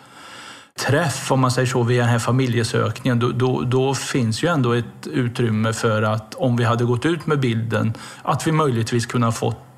träff, 0.79 1.31
om 1.31 1.39
man 1.39 1.51
säger 1.51 1.67
så, 1.67 1.83
via 1.83 2.01
den 2.01 2.09
här 2.09 2.19
familjesökningen, 2.19 3.19
då, 3.19 3.31
då, 3.31 3.61
då, 3.61 3.93
finns 3.93 4.43
ju 4.43 4.47
ändå 4.47 4.71
ett 4.71 5.07
utrymme 5.07 5.73
för 5.73 6.01
att 6.01 6.35
om 6.35 6.55
vi 6.55 6.63
hade 6.63 6.83
gått 6.83 7.05
ut 7.05 7.25
med 7.25 7.39
bilden, 7.39 7.93
att 8.21 8.47
vi 8.47 8.51
möjligtvis 8.51 9.05
kunde 9.05 9.27
ha 9.27 9.31
fått 9.31 9.72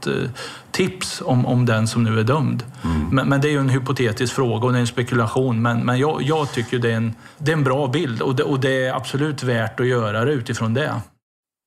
tips 0.71 1.21
om, 1.25 1.45
om 1.45 1.65
den 1.65 1.87
som 1.87 2.03
nu 2.03 2.19
är 2.19 2.23
dömd. 2.23 2.63
Mm. 2.83 3.07
Men, 3.11 3.29
men, 3.29 3.41
det 3.41 3.47
är 3.47 3.51
ju 3.51 3.59
en 3.59 3.69
hypotetisk 3.69 4.33
fråga 4.33 4.65
och 4.65 4.71
det 4.71 4.77
är 4.77 4.81
en 4.81 4.87
spekulation. 4.87 5.61
Men, 5.61 5.85
men 5.85 5.99
jag, 5.99 6.21
jag 6.21 6.51
tycker 6.53 6.79
det 6.79 6.91
är, 6.91 6.95
en, 6.95 7.15
det 7.37 7.51
är 7.51 7.55
en 7.55 7.63
bra 7.63 7.87
bild 7.87 8.21
och 8.21 8.35
det, 8.35 8.43
och 8.43 8.59
det 8.59 8.85
är 8.85 8.93
absolut 8.93 9.43
värt 9.43 9.79
att 9.79 9.87
göra 9.87 10.25
det 10.25 10.31
utifrån 10.31 10.73
det. 10.73 11.01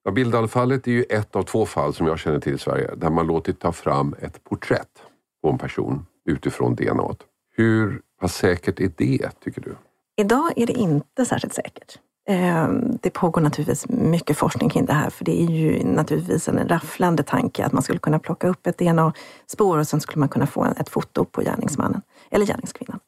Ja, 0.04 0.10
Bildalfallet 0.10 0.86
är 0.86 0.92
ju 0.92 1.02
ett 1.02 1.36
av 1.36 1.42
två 1.42 1.66
fall 1.66 1.94
som 1.94 2.06
jag 2.06 2.18
känner 2.18 2.40
till 2.40 2.54
i 2.54 2.58
Sverige 2.58 2.90
där 2.96 3.10
man 3.10 3.26
låtit 3.26 3.60
ta 3.60 3.72
fram 3.72 4.14
ett 4.20 4.44
porträtt 4.44 5.02
på 5.42 5.50
en 5.50 5.58
person 5.58 6.06
utifrån 6.24 6.74
DNA. 6.74 7.14
Hur 7.56 8.00
pass 8.20 8.34
säkert 8.34 8.80
är 8.80 8.92
det, 8.96 9.30
tycker 9.44 9.60
du? 9.60 9.76
Idag 10.16 10.52
är 10.56 10.66
det 10.66 10.72
inte 10.72 11.24
särskilt 11.24 11.54
säkert. 11.54 11.98
Ehm, 12.30 12.98
det 13.02 13.10
pågår 13.10 13.40
naturligtvis 13.40 13.88
mycket 13.88 14.36
forskning 14.36 14.70
kring 14.70 14.86
det 14.86 14.92
här, 14.92 15.10
för 15.10 15.24
det 15.24 15.42
är 15.42 15.46
ju 15.46 15.84
naturligtvis 15.84 16.48
en 16.48 16.68
rafflande 16.68 17.22
tanke 17.22 17.64
att 17.64 17.72
man 17.72 17.82
skulle 17.82 17.98
kunna 17.98 18.18
plocka 18.18 18.48
upp 18.48 18.66
ett 18.66 18.78
DNA-spår 18.78 19.78
och 19.78 19.86
sen 19.86 20.00
skulle 20.00 20.20
man 20.20 20.28
kunna 20.28 20.46
få 20.46 20.64
ett 20.64 20.88
foto 20.88 21.24
på 21.24 21.40
gärningsmannen 21.40 22.02
eller 22.30 22.46
gärningskvinnan. 22.46 23.00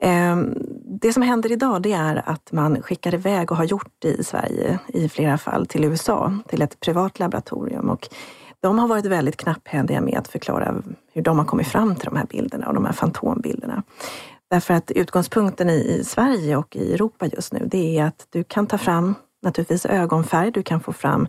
Ehm, 0.00 0.54
det 1.00 1.12
som 1.12 1.22
händer 1.22 1.52
idag 1.52 1.82
det 1.82 1.92
är 1.92 2.22
att 2.26 2.52
man 2.52 2.82
skickar 2.82 3.14
iväg 3.14 3.50
och 3.50 3.56
har 3.56 3.64
gjort 3.64 3.92
det 3.98 4.08
i 4.08 4.24
Sverige 4.24 4.78
i 4.88 5.08
flera 5.08 5.38
fall 5.38 5.66
till 5.66 5.84
USA, 5.84 6.38
till 6.48 6.62
ett 6.62 6.80
privat 6.80 7.18
laboratorium. 7.18 7.90
Och 7.90 8.08
de 8.60 8.78
har 8.78 8.88
varit 8.88 9.06
väldigt 9.06 9.36
knapphändiga 9.36 10.00
med 10.00 10.18
att 10.18 10.28
förklara 10.28 10.74
hur 11.12 11.22
de 11.22 11.38
har 11.38 11.44
kommit 11.44 11.68
fram 11.68 11.94
till 11.96 12.04
de 12.04 12.16
här 12.16 12.26
bilderna 12.26 12.68
och 12.68 12.74
de 12.74 12.84
här 12.84 12.92
fantombilderna. 12.92 13.82
Därför 14.50 14.74
att 14.74 14.90
utgångspunkten 14.90 15.70
i, 15.70 16.02
Sverige 16.04 16.56
och 16.56 16.76
i 16.76 16.94
Europa 16.94 17.26
just 17.26 17.52
nu, 17.52 17.68
det 17.70 17.98
är 17.98 18.04
att 18.04 18.26
du 18.30 18.44
kan 18.44 18.66
ta 18.66 18.78
fram 18.78 19.14
naturligtvis 19.42 19.86
ögonfärg, 19.86 20.50
du 20.50 20.62
kan 20.62 20.80
få 20.80 20.92
fram 20.92 21.28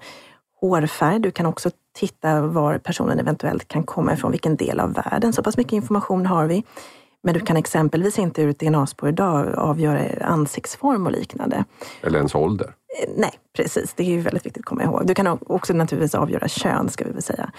hårfärg, 0.62 1.19
du 1.19 1.32
kan 1.32 1.45
också 1.45 1.71
titta 1.99 2.41
var 2.41 2.77
personen 2.77 3.19
eventuellt 3.19 3.67
kan 3.67 3.84
komma 3.84 4.13
ifrån, 4.13 4.32
vilken 4.32 4.56
del 4.56 4.80
av 4.80 4.93
världen. 4.93 5.34
Så 5.34 5.43
pass 5.43 5.58
mycket 5.58 5.73
information 5.73 6.25
har 6.25 6.45
vi. 6.45 6.63
Men 7.23 7.34
du 7.34 7.39
kan 7.39 7.58
exempelvis 7.58 8.19
inte 8.19 8.41
ur 8.41 8.49
ett 8.49 8.60
DNA-spår 8.60 9.10
idag 9.10 9.56
avgöra 9.56 10.25
ansiktsform 10.25 11.06
och 11.06 11.12
liknande. 11.12 11.65
Eller 12.01 12.17
ens 12.17 12.36
ålder. 12.36 12.65
Eh, 12.65 13.10
nej, 13.17 13.32
precis. 13.56 13.93
Det 13.93 14.03
är 14.03 14.08
ju 14.08 14.21
väldigt 14.21 14.45
viktigt 14.45 14.62
att 14.62 14.65
komma 14.65 14.84
ihåg. 14.84 15.08
Du 15.08 15.13
kan 15.13 15.39
också 15.45 15.73
naturligtvis 15.73 16.15
avgöra 16.15 16.47
kön, 16.47 16.89
ska 16.89 17.06
vi 17.06 17.12
väl 17.12 17.21
säga. 17.21 17.51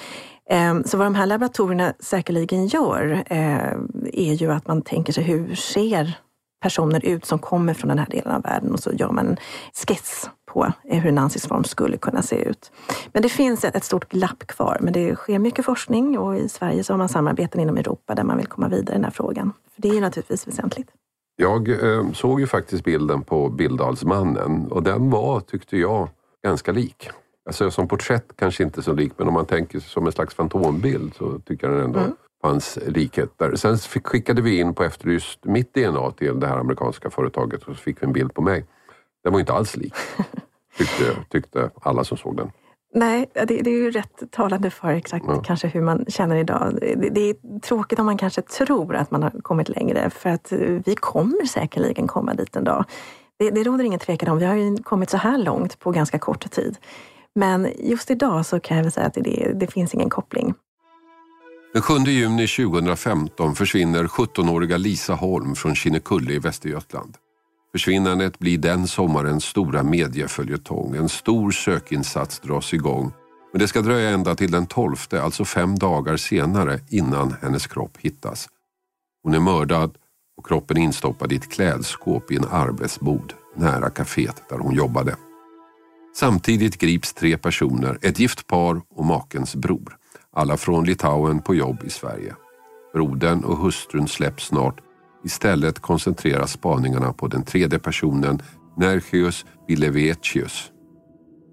Ehm, 0.51 0.85
så 0.85 0.97
vad 0.97 1.07
de 1.07 1.15
här 1.15 1.27
laboratorierna 1.27 1.93
säkerligen 2.01 2.67
gör 2.67 3.25
eh, 3.27 3.73
är 4.13 4.33
ju 4.33 4.53
att 4.53 4.67
man 4.67 4.83
tänker 4.83 5.13
sig 5.13 5.25
hur 5.25 5.55
ser 5.55 6.19
personer 6.63 7.05
ut 7.05 7.25
som 7.25 7.39
kommer 7.39 7.75
från 7.75 7.89
den 7.89 7.99
här 7.99 8.07
delen 8.11 8.33
av 8.33 8.43
världen 8.43 8.73
och 8.73 8.81
så 8.81 8.93
gör 8.93 9.11
man 9.11 9.29
en 9.29 9.37
skiss 9.87 10.31
på 10.49 10.73
hur 10.85 11.07
en 11.07 11.19
ansiktsform 11.19 11.65
skulle 11.65 11.97
kunna 11.97 12.23
se 12.23 12.37
ut. 12.37 12.73
Men 13.13 13.23
det 13.23 13.29
finns 13.29 13.65
ett, 13.65 13.85
stort 13.85 14.09
glapp 14.09 14.47
kvar, 14.47 14.79
men 14.81 14.93
det 14.93 15.17
sker 15.17 15.39
mycket 15.39 15.65
forskning 15.65 16.19
och 16.19 16.37
i 16.37 16.49
Sverige 16.49 16.85
så 16.85 16.93
har 16.93 16.99
man 16.99 17.09
samarbeten 17.09 17.61
inom 17.61 17.77
Europa 17.77 18.15
där 18.15 18.25
man 18.25 18.37
vill 18.37 18.47
komma 18.47 18.69
vidare 18.69 18.95
i 18.95 18.99
den 18.99 19.05
här 19.05 19.11
frågan. 19.11 19.53
För 19.75 19.83
det 19.83 19.89
är 19.89 20.01
naturligtvis 20.01 20.49
väsentligt. 20.49 20.89
Jag 21.37 21.69
eh, 21.69 22.13
såg 22.13 22.41
ju 22.41 22.47
faktiskt 22.47 22.85
bilden 22.85 23.23
på 23.23 23.49
Billdalsmannen 23.49 24.73
och 24.73 24.83
den 24.83 25.11
var, 25.11 25.41
tyckte 25.41 25.77
jag, 25.77 26.09
ganska 26.45 26.73
lik. 26.73 27.11
Alltså 27.47 27.71
som 27.71 27.89
porträtt 27.89 28.33
kanske 28.37 28.63
inte 28.63 28.83
så 28.83 28.93
lik, 28.93 29.13
men 29.17 29.29
om 29.29 29.35
man 29.35 29.47
tänker 29.47 29.81
som 29.81 30.07
en 30.07 30.13
slags 30.13 30.35
fantombild 30.35 31.15
så 31.15 31.39
tycker 31.39 31.67
jag 31.67 31.77
den 31.77 31.85
ändå 31.85 31.99
mm. 31.99 32.13
fanns 32.43 32.79
likheter. 32.87 33.57
Sen 33.57 33.79
skickade 33.79 34.43
vi 34.43 34.59
in 34.59 34.75
på 34.75 34.85
Efterlyst 34.85 35.45
mitt 35.45 35.75
DNA 35.75 36.11
till 36.11 36.41
det 36.41 36.47
här 36.47 36.59
amerikanska 36.59 37.11
företaget 37.11 37.63
och 37.63 37.77
så 37.77 37.83
fick 37.83 38.03
vi 38.03 38.07
en 38.07 38.13
bild 38.13 38.35
på 38.35 38.43
mig. 38.43 38.65
Den 39.25 39.33
var 39.33 39.41
inte 39.41 39.53
alls 39.53 39.77
lik, 39.77 39.95
tyckte, 40.79 41.17
tyckte 41.29 41.71
alla 41.83 42.05
som 42.05 42.19
såg 42.19 42.37
den. 42.37 42.51
Nej, 42.95 43.31
det, 43.35 43.45
det, 43.45 43.71
är 43.71 43.75
ju 43.75 43.91
rätt 43.91 44.23
talande 44.31 44.71
för 44.71 44.89
exakt 44.89 45.25
ja. 45.29 45.43
kanske 45.43 45.69
hur 45.69 45.81
man 45.81 46.05
känner 46.09 46.37
idag. 46.37 46.79
Det, 46.81 47.09
det, 47.11 47.21
är 47.21 47.61
tråkigt 47.61 47.99
om 47.99 48.07
man 48.07 48.19
kanske 48.19 48.43
tror 48.43 48.97
att 48.97 49.11
man 49.11 49.23
har 49.23 49.31
kommit 49.31 49.69
längre, 49.69 50.11
för 50.11 50.31
att 50.31 50.53
vi 50.85 50.95
kommer 51.01 51.47
säkerligen 51.47 52.07
komma 52.07 52.35
dit 52.35 52.57
en 52.57 52.65
dag. 52.65 52.85
Det, 53.39 53.51
det 53.51 53.63
råder 53.63 53.85
ingen 53.85 54.01
tvekan 54.01 54.29
om. 54.29 54.39
Vi 54.39 54.45
har 54.45 54.55
ju 54.55 54.77
kommit 54.77 55.11
så 55.11 55.17
här 55.17 55.39
långt 55.39 55.79
på 55.79 55.91
ganska 55.91 56.19
kort 56.19 56.51
tid. 56.51 56.77
Men 57.35 57.69
just 57.79 58.11
idag 58.11 58.47
så 58.47 58.61
kan 58.61 58.77
jag 58.77 58.85
väl 58.85 58.93
säga 58.93 59.07
att 59.07 59.15
det, 59.15 59.53
det 59.55 59.67
finns 59.67 59.95
ingen 59.95 60.11
koppling. 60.11 60.55
Den 61.73 61.83
7 61.83 61.95
juni 61.95 62.47
2015 62.47 63.55
försvinner 63.55 64.05
17-åriga 64.05 64.77
Lisa 64.77 65.15
Holm 65.15 65.55
från 65.55 65.75
Kinnekulle 65.75 66.33
i 66.33 66.39
Västergötland. 66.39 67.17
Försvinnandet 67.79 68.39
blir 68.39 68.59
den 68.59 68.89
sommarens 68.89 69.45
stora 69.45 69.83
medieföljetong. 69.83 70.97
En 70.97 71.09
stor 71.09 71.51
sökinsats 71.51 72.41
dras 72.41 72.75
igång. 72.75 73.13
Men 73.53 73.61
det 73.61 73.69
ska 73.69 73.81
dröja 73.81 74.11
ända 74.11 74.35
till 74.35 74.51
den 74.51 74.67
12, 74.67 74.97
alltså 75.11 75.45
fem 75.45 75.79
dagar 75.79 76.17
senare, 76.17 76.81
innan 76.89 77.35
hennes 77.43 77.67
kropp 77.67 77.97
hittas. 77.99 78.49
Hon 79.23 79.35
är 79.35 79.41
mördad 79.41 79.91
och 80.37 80.47
kroppen 80.47 80.77
instoppad 80.77 81.33
i 81.33 81.37
ett 81.37 81.51
klädskåp 81.53 82.33
i 82.33 82.37
en 82.37 82.45
arbetsbod 82.51 83.33
nära 83.57 83.91
kaféet 83.91 84.43
där 84.49 84.59
hon 84.59 84.75
jobbade. 84.75 85.17
Samtidigt 86.17 86.79
grips 86.79 87.15
tre 87.15 87.39
personer, 87.39 87.99
ett 88.03 88.19
gift 88.19 88.47
par 88.47 88.81
och 88.91 89.05
makens 89.05 89.55
bror. 89.55 89.97
Alla 90.33 90.57
från 90.57 90.85
Litauen 90.85 91.43
på 91.43 91.55
jobb 91.55 91.83
i 91.85 91.91
Sverige. 91.91 92.35
Brodern 92.93 93.45
och 93.45 93.57
hustrun 93.57 94.09
släpps 94.09 94.47
snart. 94.47 94.81
Istället 95.25 95.79
koncentreras 95.79 96.53
spaningarna 96.53 97.13
på 97.13 97.29
den 97.29 97.43
tredje 97.43 97.79
personen, 97.79 98.43
Nergius 98.77 99.47
Bilevecius. 99.69 100.73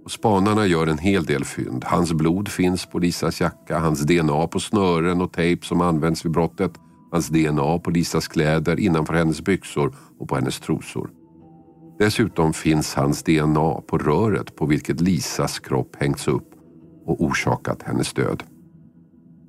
Och 0.05 0.11
spanarna 0.11 0.65
gör 0.65 0.87
en 0.87 0.97
hel 0.97 1.25
del 1.25 1.45
fynd. 1.45 1.83
Hans 1.83 2.13
blod 2.13 2.49
finns 2.49 2.85
på 2.85 2.99
Lisas 2.99 3.41
jacka, 3.41 3.79
hans 3.79 4.01
DNA 4.01 4.47
på 4.47 4.59
snören 4.59 5.21
och 5.21 5.33
tejp 5.33 5.65
som 5.65 5.81
används 5.81 6.25
vid 6.25 6.31
brottet, 6.31 6.71
hans 7.11 7.27
DNA 7.27 7.79
på 7.79 7.89
Lisas 7.91 8.27
kläder 8.27 8.79
innanför 8.79 9.13
hennes 9.13 9.41
byxor 9.41 9.95
och 10.19 10.29
på 10.29 10.35
hennes 10.35 10.59
trosor. 10.59 11.09
Dessutom 11.99 12.53
finns 12.53 12.95
hans 12.95 13.23
DNA 13.23 13.81
på 13.87 13.97
röret 13.97 14.55
på 14.55 14.65
vilket 14.65 15.01
Lisas 15.01 15.59
kropp 15.59 15.95
hängts 15.99 16.27
upp 16.27 16.51
och 17.05 17.23
orsakat 17.23 17.83
hennes 17.83 18.13
död. 18.13 18.43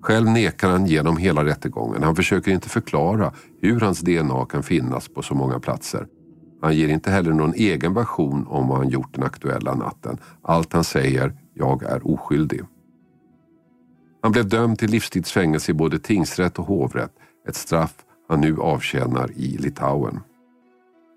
Själv 0.07 0.29
nekar 0.29 0.71
han 0.71 0.87
genom 0.87 1.17
hela 1.17 1.45
rättegången. 1.45 2.03
Han 2.03 2.17
försöker 2.17 2.53
inte 2.53 2.69
förklara 2.69 3.33
hur 3.61 3.81
hans 3.81 4.01
DNA 4.01 4.47
kan 4.47 4.63
finnas 4.63 5.09
på 5.09 5.23
så 5.23 5.35
många 5.35 5.61
platser. 5.61 6.07
Han 6.63 6.77
ger 6.77 6.89
inte 6.89 7.11
heller 7.11 7.33
någon 7.33 7.55
egen 7.55 7.95
version 7.95 8.47
om 8.47 8.69
vad 8.69 8.79
han 8.79 8.89
gjort 8.89 9.15
den 9.15 9.25
aktuella 9.25 9.75
natten. 9.75 10.19
Allt 10.43 10.73
han 10.73 10.85
säger, 10.85 11.35
jag 11.55 11.83
är 11.83 12.07
oskyldig. 12.07 12.61
Han 14.23 14.33
blev 14.33 14.49
dömd 14.49 14.79
till 14.79 14.91
livstidsfängelse 14.91 15.71
i 15.71 15.75
både 15.75 15.99
tingsrätt 15.99 16.59
och 16.59 16.67
hovrätt. 16.67 17.13
Ett 17.49 17.57
straff 17.57 17.95
han 18.29 18.41
nu 18.41 18.57
avtjänar 18.61 19.31
i 19.37 19.57
Litauen. 19.59 20.21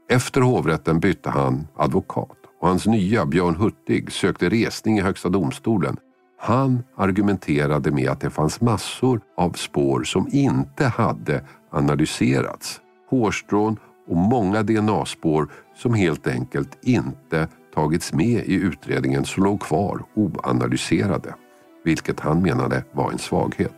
Efter 0.10 0.42
hovrätten 0.42 1.00
bytte 1.00 1.30
han 1.30 1.68
advokat 1.76 2.38
och 2.62 2.68
hans 2.68 2.86
nya 2.86 3.26
Björn 3.26 3.56
Hurtig 3.56 4.12
sökte 4.12 4.50
resning 4.50 4.98
i 4.98 5.02
Högsta 5.02 5.30
domstolen. 5.30 5.98
Han 6.42 6.84
argumenterade 6.96 7.92
med 7.92 8.10
att 8.10 8.20
det 8.20 8.30
fanns 8.30 8.62
massor 8.62 9.22
av 9.38 9.52
spår 9.52 10.04
som 10.04 10.28
inte 10.32 10.86
hade 10.86 11.44
analyserats. 11.72 12.82
Hårstrån 13.10 13.78
och 14.08 14.18
många 14.18 14.64
DNA-spår 14.64 15.48
som 15.76 15.94
helt 15.94 16.28
enkelt 16.28 16.78
inte 16.82 17.48
tagits 17.76 18.14
med 18.14 18.44
i 18.46 18.54
utredningen 18.54 19.26
som 19.26 19.44
låg 19.44 19.62
kvar 19.62 20.04
oanalyserade. 20.16 21.36
Vilket 21.84 22.20
han 22.20 22.42
menade 22.42 22.84
var 22.92 23.12
en 23.12 23.18
svaghet. 23.18 23.76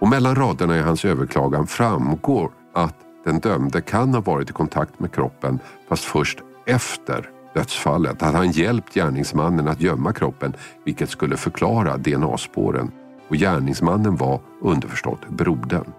Och 0.00 0.08
mellan 0.08 0.34
raderna 0.34 0.76
i 0.76 0.82
hans 0.82 1.04
överklagan 1.04 1.66
framgår 1.66 2.50
att 2.74 2.96
den 3.24 3.40
dömde 3.40 3.80
kan 3.80 4.14
ha 4.14 4.20
varit 4.20 4.50
i 4.50 4.52
kontakt 4.52 5.00
med 5.00 5.12
kroppen 5.12 5.58
fast 5.88 6.04
först 6.04 6.38
efter 6.66 7.30
dödsfallet. 7.54 8.22
Att 8.22 8.34
han 8.34 8.50
hjälpt 8.50 8.94
gärningsmannen 8.94 9.68
att 9.68 9.80
gömma 9.80 10.12
kroppen 10.12 10.54
vilket 10.84 11.10
skulle 11.10 11.36
förklara 11.36 11.96
DNA-spåren. 11.96 12.90
Och 13.28 13.36
gärningsmannen 13.36 14.16
var 14.16 14.40
underförstått 14.62 15.28
brodern. 15.28 15.92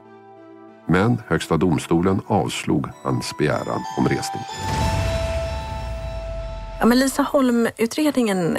Men 0.88 1.18
Högsta 1.28 1.58
domstolen 1.58 2.22
avslog 2.28 2.88
hans 3.04 3.38
begäran 3.38 3.84
om 3.98 4.08
resning. 4.08 4.44
Ja, 6.80 6.86
men 6.86 7.00
Lisa 7.00 7.22
Holm-utredningen, 7.24 8.58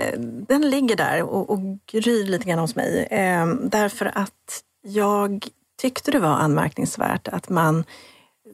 den 0.48 0.70
ligger 0.70 0.96
där 0.96 1.22
och, 1.22 1.50
och 1.50 1.58
gryr 1.92 2.26
lite 2.26 2.48
grann 2.48 2.58
hos 2.58 2.76
mig. 2.76 3.08
Eh, 3.10 3.46
därför 3.46 4.06
att 4.14 4.62
jag 4.82 5.46
tyckte 5.82 6.10
det 6.10 6.18
var 6.18 6.28
anmärkningsvärt 6.28 7.28
att 7.28 7.48
man 7.48 7.84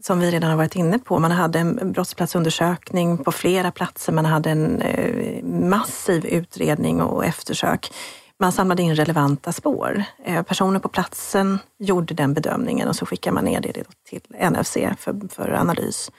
som 0.03 0.21
vi 0.21 0.31
redan 0.31 0.51
har 0.51 0.57
varit 0.57 0.77
inne 0.77 0.99
på. 0.99 1.19
Man 1.19 1.31
hade 1.31 1.59
en 1.59 1.93
brottsplatsundersökning 1.93 3.19
på 3.19 3.33
flera 3.33 3.71
platser. 3.71 4.13
Man 4.13 4.25
hade 4.25 4.51
en 4.51 4.81
eh, 4.81 5.45
massiv 5.45 6.27
utredning 6.27 7.03
och 7.03 7.25
eftersök. 7.25 7.93
Man 8.39 8.53
samlade 8.53 8.83
in 8.83 8.95
relevanta 8.95 9.53
spår. 9.53 10.05
Eh, 10.25 10.43
personer 10.43 10.81
på 10.81 10.89
platsen 10.89 11.59
gjorde 11.79 12.15
den 12.15 12.35
bedömningen 12.35 12.89
och 12.89 12.97
så 12.97 13.07
skickar 13.07 13.33
man 13.33 13.45
ner 13.45 13.61
det 13.61 13.85
till 14.09 14.21
NFC 14.51 14.77
för, 14.99 15.29
för 15.35 15.51
analys. 15.51 16.11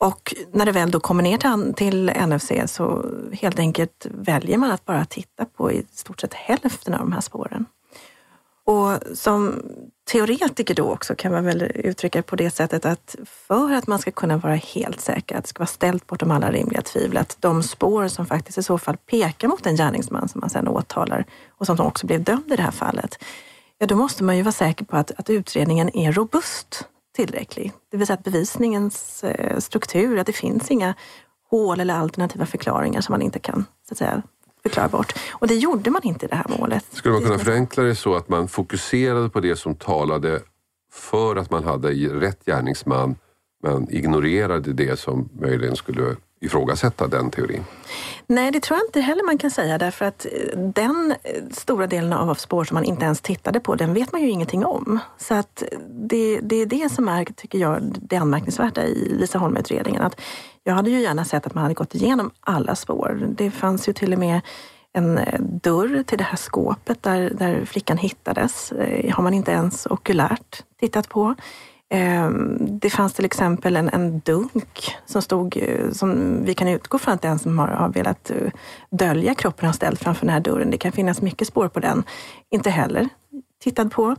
Och 0.00 0.34
när 0.52 0.66
det 0.66 0.72
väl 0.72 0.90
då 0.90 1.00
kommer 1.00 1.22
ner 1.22 1.38
till, 1.38 1.74
till 1.74 2.12
NFC 2.26 2.52
så 2.66 3.04
helt 3.32 3.58
enkelt 3.58 4.06
väljer 4.10 4.58
man 4.58 4.70
att 4.70 4.84
bara 4.84 5.04
titta 5.04 5.44
på 5.44 5.72
i 5.72 5.86
stort 5.92 6.20
sett 6.20 6.34
hälften 6.34 6.94
av 6.94 7.00
de 7.00 7.12
här 7.12 7.20
spåren. 7.20 7.66
Och 8.64 9.16
som 9.18 9.62
teoretiker 10.08 10.74
då 10.74 10.92
också 10.92 11.14
kan 11.14 11.32
man 11.32 11.44
väl 11.44 11.62
uttrycka 11.62 12.18
det 12.18 12.22
på 12.22 12.36
det 12.36 12.50
sättet 12.50 12.84
att 12.84 13.16
för 13.26 13.72
att 13.72 13.86
man 13.86 13.98
ska 13.98 14.10
kunna 14.10 14.36
vara 14.36 14.54
helt 14.54 15.00
säker, 15.00 15.36
att 15.36 15.44
det 15.44 15.48
ska 15.48 15.58
vara 15.58 15.66
ställt 15.66 16.06
bortom 16.06 16.30
alla 16.30 16.50
rimliga 16.50 16.82
tvivel, 16.82 17.16
att 17.16 17.36
de 17.40 17.62
spår 17.62 18.08
som 18.08 18.26
faktiskt 18.26 18.58
i 18.58 18.62
så 18.62 18.78
fall 18.78 18.96
pekar 18.96 19.48
mot 19.48 19.66
en 19.66 19.76
gärningsman 19.76 20.28
som 20.28 20.40
man 20.40 20.50
sedan 20.50 20.68
åtalar 20.68 21.24
och 21.58 21.66
som 21.66 21.80
också 21.80 22.06
blev 22.06 22.22
dömd 22.24 22.52
i 22.52 22.56
det 22.56 22.62
här 22.62 22.70
fallet, 22.70 23.24
ja 23.78 23.86
då 23.86 23.96
måste 23.96 24.24
man 24.24 24.36
ju 24.36 24.42
vara 24.42 24.52
säker 24.52 24.84
på 24.84 24.96
att, 24.96 25.10
att 25.16 25.30
utredningen 25.30 25.96
är 25.96 26.12
robust 26.12 26.84
tillräcklig. 27.16 27.72
Det 27.90 27.96
vill 27.96 28.06
säga 28.06 28.14
att 28.14 28.24
bevisningens 28.24 29.24
eh, 29.24 29.58
struktur, 29.58 30.18
att 30.18 30.26
det 30.26 30.32
finns 30.32 30.70
inga 30.70 30.94
hål 31.50 31.80
eller 31.80 31.94
alternativa 31.94 32.46
förklaringar 32.46 33.00
som 33.00 33.12
man 33.12 33.22
inte 33.22 33.38
kan 33.38 33.64
så 33.88 33.94
att 33.94 33.98
säga, 33.98 34.22
förklara 34.68 34.88
bort. 34.88 35.14
Och 35.30 35.46
det 35.46 35.54
gjorde 35.54 35.90
man 35.90 36.02
inte 36.04 36.26
i 36.26 36.28
det 36.28 36.36
här 36.36 36.46
målet. 36.58 36.84
Skulle 36.92 37.14
man 37.14 37.22
kunna 37.22 37.38
förenkla 37.38 37.82
det 37.82 37.94
så 37.94 38.14
att 38.14 38.28
man 38.28 38.48
fokuserade 38.48 39.28
på 39.28 39.40
det 39.40 39.56
som 39.56 39.74
talade 39.74 40.40
för 40.92 41.36
att 41.36 41.50
man 41.50 41.64
hade 41.64 41.88
rätt 42.20 42.44
gärningsman 42.44 43.16
men 43.62 43.90
ignorerade 43.90 44.72
det 44.72 44.98
som 44.98 45.28
möjligen 45.40 45.76
skulle 45.76 46.16
ifrågasätta 46.40 47.06
den 47.06 47.30
teorin? 47.30 47.64
Nej, 48.26 48.50
det 48.50 48.60
tror 48.60 48.78
jag 48.78 48.86
inte 48.86 49.00
heller 49.00 49.24
man 49.24 49.38
kan 49.38 49.50
säga 49.50 49.78
därför 49.78 50.04
att 50.04 50.26
eh, 50.26 50.58
den 50.58 51.14
eh, 51.22 51.42
stora 51.50 51.86
delen 51.86 52.12
av 52.12 52.34
spår 52.34 52.64
som 52.64 52.74
man 52.74 52.84
inte 52.84 53.04
ens 53.04 53.20
tittade 53.20 53.60
på, 53.60 53.74
den 53.74 53.94
vet 53.94 54.12
man 54.12 54.22
ju 54.22 54.30
ingenting 54.30 54.64
om. 54.64 54.98
Så 55.18 55.34
att 55.34 55.62
eh, 55.62 55.78
det, 55.88 56.40
det 56.42 56.56
är 56.56 56.66
det 56.66 56.92
som 56.92 57.08
är, 57.08 57.24
tycker 57.24 57.58
jag, 57.58 57.96
det 58.00 58.16
anmärkningsvärda 58.16 58.84
i 58.84 59.16
Lisa 59.18 59.38
Holm-utredningen. 59.38 60.02
Att 60.02 60.20
jag 60.64 60.74
hade 60.74 60.90
ju 60.90 61.00
gärna 61.00 61.24
sett 61.24 61.46
att 61.46 61.54
man 61.54 61.62
hade 61.62 61.74
gått 61.74 61.94
igenom 61.94 62.30
alla 62.40 62.74
spår. 62.74 63.28
Det 63.28 63.50
fanns 63.50 63.88
ju 63.88 63.92
till 63.92 64.12
och 64.12 64.18
med 64.18 64.40
en 64.92 65.20
dörr 65.62 66.02
till 66.02 66.18
det 66.18 66.24
här 66.24 66.36
skåpet 66.36 67.02
där, 67.02 67.30
där 67.30 67.64
flickan 67.64 67.98
hittades. 67.98 68.72
har 69.12 69.22
man 69.22 69.34
inte 69.34 69.50
ens 69.50 69.86
okulärt 69.86 70.62
tittat 70.80 71.08
på. 71.08 71.34
Ehm, 71.90 72.56
det 72.60 72.90
fanns 72.90 73.12
till 73.12 73.24
exempel 73.24 73.76
en, 73.76 73.88
en 73.88 74.20
dunk 74.20 74.96
som 75.06 75.22
stod, 75.22 75.56
eh, 75.56 75.90
som 75.92 76.38
vi 76.44 76.54
kan 76.54 76.68
utgå 76.68 76.98
från 76.98 77.14
att 77.14 77.22
den 77.22 77.38
som 77.38 77.58
har, 77.58 77.68
har 77.68 77.88
velat 77.88 78.30
eh, 78.30 78.36
dölja 78.90 79.34
kroppen 79.34 79.66
har 79.66 79.72
ställt 79.72 80.00
framför 80.00 80.26
den 80.26 80.34
här 80.34 80.40
dörren. 80.40 80.70
Det 80.70 80.78
kan 80.78 80.92
finnas 80.92 81.22
mycket 81.22 81.48
spår 81.48 81.68
på 81.68 81.80
den. 81.80 82.04
Inte 82.50 82.70
heller 82.70 83.08
tittad 83.62 83.92
på. 83.92 84.16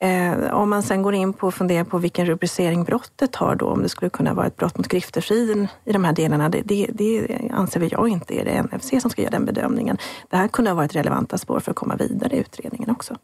Ehm, 0.00 0.44
om 0.52 0.70
man 0.70 0.82
sen 0.82 1.02
går 1.02 1.14
in 1.14 1.32
på 1.32 1.46
och 1.46 1.54
funderar 1.54 1.84
på 1.84 1.98
vilken 1.98 2.26
rubricering 2.26 2.84
brottet 2.84 3.36
har 3.36 3.54
då, 3.54 3.66
om 3.66 3.82
det 3.82 3.88
skulle 3.88 4.10
kunna 4.10 4.34
vara 4.34 4.46
ett 4.46 4.56
brott 4.56 4.78
mot 4.78 4.88
griftefriden 4.88 5.68
i 5.84 5.92
de 5.92 6.04
här 6.04 6.12
delarna, 6.12 6.48
det, 6.48 6.62
det, 6.64 6.86
det 6.92 7.38
anser 7.50 7.80
vi 7.80 7.88
jag 7.88 8.08
inte 8.08 8.40
är 8.40 8.44
det 8.44 8.62
NFC 8.62 9.02
som 9.02 9.10
ska 9.10 9.22
göra 9.22 9.30
den 9.30 9.44
bedömningen. 9.44 9.96
Det 10.30 10.36
här 10.36 10.48
kunde 10.48 10.70
ha 10.70 10.76
varit 10.76 10.96
relevanta 10.96 11.38
spår 11.38 11.60
för 11.60 11.70
att 11.70 11.76
komma 11.76 11.96
vidare 11.96 12.36
i 12.36 12.38
utredningen 12.38 12.90
också. 12.90 13.16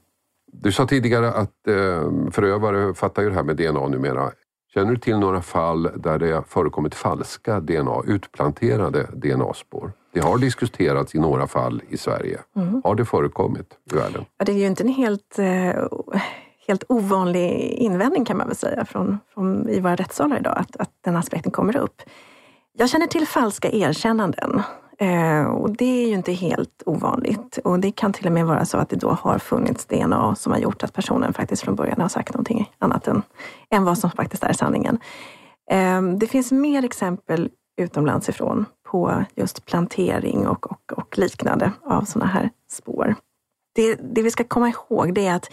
Du 0.62 0.72
sa 0.72 0.86
tidigare 0.86 1.32
att 1.32 1.68
eh, 1.68 2.30
förövare 2.30 2.94
fattar 2.94 3.22
ju 3.22 3.28
det 3.28 3.34
här 3.34 3.42
med 3.42 3.56
DNA 3.56 3.88
numera. 3.88 4.30
Känner 4.74 4.90
du 4.90 4.98
till 4.98 5.18
några 5.18 5.42
fall 5.42 5.90
där 5.96 6.18
det 6.18 6.42
förekommit 6.48 6.94
falska 6.94 7.60
DNA, 7.60 8.02
utplanterade 8.06 9.02
DNA-spår? 9.12 9.92
Det 10.12 10.20
har 10.20 10.38
diskuterats 10.38 11.14
i 11.14 11.18
några 11.18 11.46
fall 11.46 11.82
i 11.88 11.96
Sverige. 11.96 12.38
Mm. 12.56 12.80
Har 12.84 12.94
det 12.94 13.04
förekommit 13.04 13.66
i 13.92 13.94
världen? 13.94 14.24
Ja, 14.38 14.44
det 14.44 14.52
är 14.52 14.56
ju 14.56 14.66
inte 14.66 14.82
en 14.82 14.88
helt, 14.88 15.38
eh, 15.38 15.86
helt 16.66 16.84
ovanlig 16.88 17.50
invändning 17.72 18.24
kan 18.24 18.36
man 18.36 18.46
väl 18.46 18.56
säga 18.56 18.84
från, 18.84 19.18
från 19.34 19.68
i 19.68 19.80
våra 19.80 19.96
rättssalar 19.96 20.38
idag, 20.38 20.54
att, 20.58 20.76
att 20.76 20.90
den 21.04 21.16
aspekten 21.16 21.52
kommer 21.52 21.76
upp. 21.76 22.02
Jag 22.72 22.88
känner 22.88 23.06
till 23.06 23.26
falska 23.26 23.70
erkännanden 23.70 24.62
Eh, 25.00 25.44
och 25.44 25.70
det 25.70 26.04
är 26.04 26.08
ju 26.08 26.14
inte 26.14 26.32
helt 26.32 26.82
ovanligt. 26.86 27.58
Och 27.64 27.80
det 27.80 27.90
kan 27.90 28.12
till 28.12 28.26
och 28.26 28.32
med 28.32 28.46
vara 28.46 28.64
så 28.64 28.78
att 28.78 28.88
det 28.88 28.96
då 28.96 29.10
har 29.10 29.38
funnits 29.38 29.84
DNA 29.84 30.34
som 30.34 30.52
har 30.52 30.58
gjort 30.58 30.82
att 30.82 30.92
personen 30.92 31.32
faktiskt 31.32 31.62
från 31.62 31.74
början 31.74 32.00
har 32.00 32.08
sagt 32.08 32.34
någonting 32.34 32.72
annat 32.78 33.08
än, 33.08 33.22
än 33.70 33.84
vad 33.84 33.98
som 33.98 34.10
faktiskt 34.10 34.44
är 34.44 34.52
sanningen. 34.52 34.98
Eh, 35.70 36.02
det 36.02 36.26
finns 36.26 36.52
mer 36.52 36.84
exempel 36.84 37.50
utomlands 37.80 38.28
ifrån 38.28 38.64
på 38.90 39.24
just 39.34 39.64
plantering 39.64 40.46
och, 40.46 40.70
och, 40.70 40.92
och 40.92 41.18
liknande 41.18 41.72
av 41.84 42.04
sådana 42.04 42.30
här 42.30 42.50
spår. 42.70 43.14
Det, 43.74 43.94
det 43.94 44.22
vi 44.22 44.30
ska 44.30 44.44
komma 44.44 44.68
ihåg 44.68 45.14
det 45.14 45.26
är 45.26 45.34
att 45.34 45.50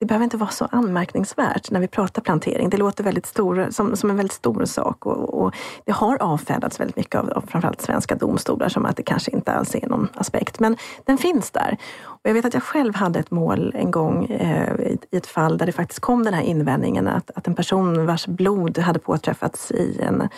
det 0.00 0.06
behöver 0.06 0.24
inte 0.24 0.36
vara 0.36 0.50
så 0.50 0.68
anmärkningsvärt 0.70 1.70
när 1.70 1.80
vi 1.80 1.88
pratar 1.88 2.22
plantering. 2.22 2.70
Det 2.70 2.76
låter 2.76 3.04
väldigt 3.04 3.26
stor, 3.26 3.68
som, 3.70 3.96
som 3.96 4.10
en 4.10 4.16
väldigt 4.16 4.32
stor 4.32 4.64
sak 4.64 5.06
och, 5.06 5.42
och 5.42 5.54
det 5.84 5.92
har 5.92 6.22
avfärdats 6.22 6.80
väldigt 6.80 6.96
mycket 6.96 7.14
av, 7.14 7.30
av 7.30 7.44
framförallt 7.48 7.80
svenska 7.80 8.14
domstolar 8.14 8.68
som 8.68 8.86
att 8.86 8.96
det 8.96 9.02
kanske 9.02 9.30
inte 9.30 9.52
alls 9.52 9.74
är 9.74 9.88
någon 9.88 10.08
aspekt. 10.14 10.60
Men 10.60 10.76
den 11.04 11.18
finns 11.18 11.50
där. 11.50 11.76
Och 12.04 12.20
jag 12.22 12.34
vet 12.34 12.44
att 12.44 12.54
jag 12.54 12.62
själv 12.62 12.94
hade 12.94 13.18
ett 13.18 13.30
mål 13.30 13.72
en 13.76 13.90
gång 13.90 14.24
eh, 14.24 14.74
i, 14.80 14.98
i, 15.10 15.16
ett 15.16 15.26
fall 15.26 15.58
där 15.58 15.66
det 15.66 15.72
faktiskt 15.72 16.00
kom 16.00 16.24
den 16.24 16.34
här 16.34 16.42
invändningen 16.42 17.08
att, 17.08 17.30
att 17.34 17.46
en 17.46 17.54
person 17.54 18.06
vars 18.06 18.26
blod 18.26 18.78
hade 18.78 18.98
påträffats 18.98 19.70
i 19.70 20.00
en, 20.02 20.28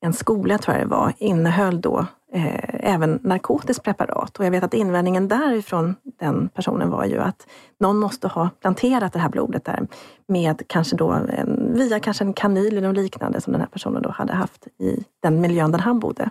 en 0.00 0.12
skola, 0.12 0.58
tror 0.58 0.76
jag 0.76 0.86
det 0.86 0.90
var, 0.90 1.12
innehöll 1.18 1.80
då 1.80 2.06
eh, 2.32 2.92
även 2.92 3.18
narkotiskt 3.22 3.84
preparat. 3.84 4.38
Och 4.38 4.44
jag 4.44 4.50
vet 4.50 4.64
att 4.64 4.74
invändningen 4.74 5.28
därifrån 5.28 5.94
den 6.20 6.48
personen 6.48 6.90
var 6.90 7.04
ju 7.04 7.18
att 7.18 7.46
någon 7.80 7.98
måste 7.98 8.28
ha 8.28 8.48
planterat 8.60 9.12
det 9.12 9.18
här 9.18 9.28
blodet 9.28 9.64
där 9.64 9.86
med 10.28 10.62
kanske 10.66 10.96
då 10.96 11.10
en, 11.10 11.72
via 11.74 12.00
kanske 12.00 12.24
en 12.24 12.32
kanyl 12.32 12.76
eller 12.76 12.92
liknande 12.92 13.40
som 13.40 13.52
den 13.52 13.60
här 13.60 13.68
personen 13.68 14.02
då 14.02 14.10
hade 14.10 14.32
haft 14.32 14.66
i 14.66 15.04
den 15.22 15.40
miljön 15.40 15.72
där 15.72 15.78
han 15.78 16.00
bodde. 16.00 16.30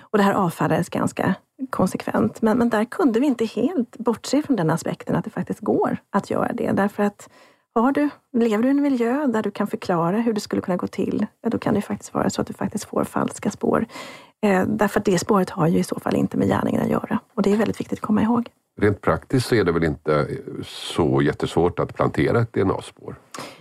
Och 0.00 0.18
det 0.18 0.24
här 0.24 0.34
avfärdades 0.34 0.88
ganska 0.88 1.34
konsekvent. 1.70 2.42
Men, 2.42 2.58
men 2.58 2.68
där 2.68 2.84
kunde 2.84 3.20
vi 3.20 3.26
inte 3.26 3.44
helt 3.44 3.98
bortse 3.98 4.42
från 4.42 4.56
den 4.56 4.70
aspekten 4.70 5.16
att 5.16 5.24
det 5.24 5.30
faktiskt 5.30 5.60
går 5.60 5.98
att 6.10 6.30
göra 6.30 6.52
det. 6.52 6.70
Därför 6.72 7.02
att 7.02 7.28
har 7.80 7.92
du, 7.92 8.08
lever 8.32 8.62
du 8.62 8.68
i 8.68 8.70
en 8.70 8.82
miljö 8.82 9.26
där 9.26 9.42
du 9.42 9.50
kan 9.50 9.66
förklara 9.66 10.20
hur 10.20 10.32
det 10.32 10.40
skulle 10.40 10.62
kunna 10.62 10.76
gå 10.76 10.86
till, 10.86 11.26
ja, 11.42 11.50
då 11.50 11.58
kan 11.58 11.74
det 11.74 11.82
faktiskt 11.82 12.14
vara 12.14 12.30
så 12.30 12.40
att 12.40 12.46
du 12.46 12.52
faktiskt 12.54 12.84
får 12.84 13.04
falska 13.04 13.50
spår. 13.50 13.86
Eh, 14.42 14.66
därför 14.66 15.00
att 15.00 15.04
det 15.04 15.18
spåret 15.18 15.50
har 15.50 15.66
ju 15.66 15.78
i 15.78 15.84
så 15.84 16.00
fall 16.00 16.16
inte 16.16 16.36
med 16.36 16.48
gärningen 16.48 16.82
att 16.82 16.88
göra. 16.88 17.18
Och 17.34 17.42
det 17.42 17.52
är 17.52 17.56
väldigt 17.56 17.80
viktigt 17.80 17.98
att 17.98 18.02
komma 18.02 18.22
ihåg. 18.22 18.48
Rent 18.80 19.00
praktiskt 19.00 19.46
så 19.46 19.54
är 19.54 19.64
det 19.64 19.72
väl 19.72 19.84
inte 19.84 20.26
så 20.64 21.22
jättesvårt 21.22 21.78
att 21.78 21.94
plantera 21.94 22.40
ett 22.40 22.52
DNA-spår? 22.52 23.14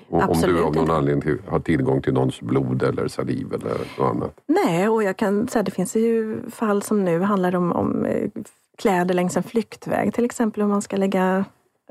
Om 0.10 0.41
du 0.41 0.63
av 0.63 0.75
någon 0.75 0.91
anledning 0.91 1.38
har 1.47 1.60
tillgång 1.60 2.01
till 2.01 2.13
någons 2.13 2.41
blod 2.41 2.84
eller 2.84 3.08
saliv 3.08 3.54
eller 3.54 3.78
något 3.97 4.15
annat? 4.15 4.39
Nej, 4.47 4.89
och 4.89 5.04
jag 5.04 5.17
kan 5.17 5.47
säga 5.47 5.60
att 5.60 5.65
det 5.65 5.71
finns 5.71 5.95
ju 5.95 6.39
fall 6.49 6.82
som 6.82 7.06
nu 7.06 7.21
handlar 7.21 7.56
om, 7.56 7.71
om 7.71 8.06
eh, 8.06 8.30
kläder 8.78 9.13
längs 9.13 9.38
en 9.38 9.43
flyktväg 9.43 10.13
till 10.13 10.25
exempel, 10.25 10.63
om 10.63 10.69
man 10.69 10.82
ska 10.82 10.97
lägga 10.97 11.45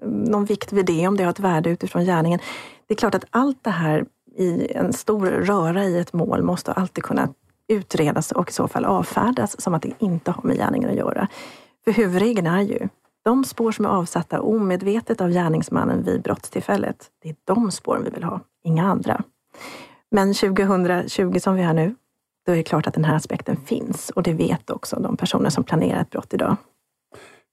någon 0.07 0.45
vikt 0.45 0.73
vid 0.73 0.87
det, 0.87 1.09
om 1.09 1.17
det 1.17 1.23
har 1.23 1.31
ett 1.31 1.41
värde 1.41 1.71
utifrån 1.71 2.05
gärningen. 2.05 2.41
Det 2.87 2.95
är 2.95 2.99
klart 2.99 3.15
att 3.15 3.25
allt 3.31 3.65
det 3.65 3.71
här 3.71 4.05
i 4.37 4.73
en 4.73 4.93
stor 4.93 5.27
röra 5.27 5.85
i 5.85 5.99
ett 5.99 6.13
mål 6.13 6.43
måste 6.43 6.73
alltid 6.73 7.05
kunna 7.05 7.29
utredas 7.69 8.33
och 8.33 8.51
i 8.51 8.53
så 8.53 8.69
fall 8.69 8.85
avfärdas 8.85 9.61
som 9.61 9.75
att 9.75 9.83
det 9.83 9.93
inte 9.99 10.31
har 10.31 10.43
med 10.43 10.57
gärningen 10.57 10.91
att 10.91 10.97
göra. 10.97 11.29
För 11.85 11.93
huvudregeln 11.93 12.47
är 12.47 12.61
ju 12.61 12.89
de 13.25 13.45
spår 13.45 13.73
som 13.73 13.85
är 13.85 13.89
avsatta 13.89 14.41
omedvetet 14.41 15.21
av 15.21 15.31
gärningsmannen 15.31 16.03
vid 16.03 16.23
brottstillfället, 16.23 17.11
det 17.23 17.29
är 17.29 17.37
de 17.45 17.71
spåren 17.71 18.05
vi 18.05 18.11
vill 18.11 18.25
ha, 18.25 18.41
inga 18.65 18.85
andra. 18.85 19.23
Men 20.11 20.35
2020 20.35 21.39
som 21.39 21.55
vi 21.55 21.63
är 21.63 21.75
nu, 21.75 21.95
då 22.47 22.53
är 22.53 22.57
det 22.57 22.63
klart 22.63 22.87
att 22.87 22.95
den 22.95 23.05
här 23.05 23.17
aspekten 23.17 23.57
finns 23.57 24.11
och 24.11 24.23
det 24.23 24.33
vet 24.33 24.71
också 24.71 24.97
de 25.01 25.17
personer 25.17 25.51
som 25.51 25.65
planerar 25.65 26.01
ett 26.01 26.11
brott 26.11 26.35
idag. 26.35 26.57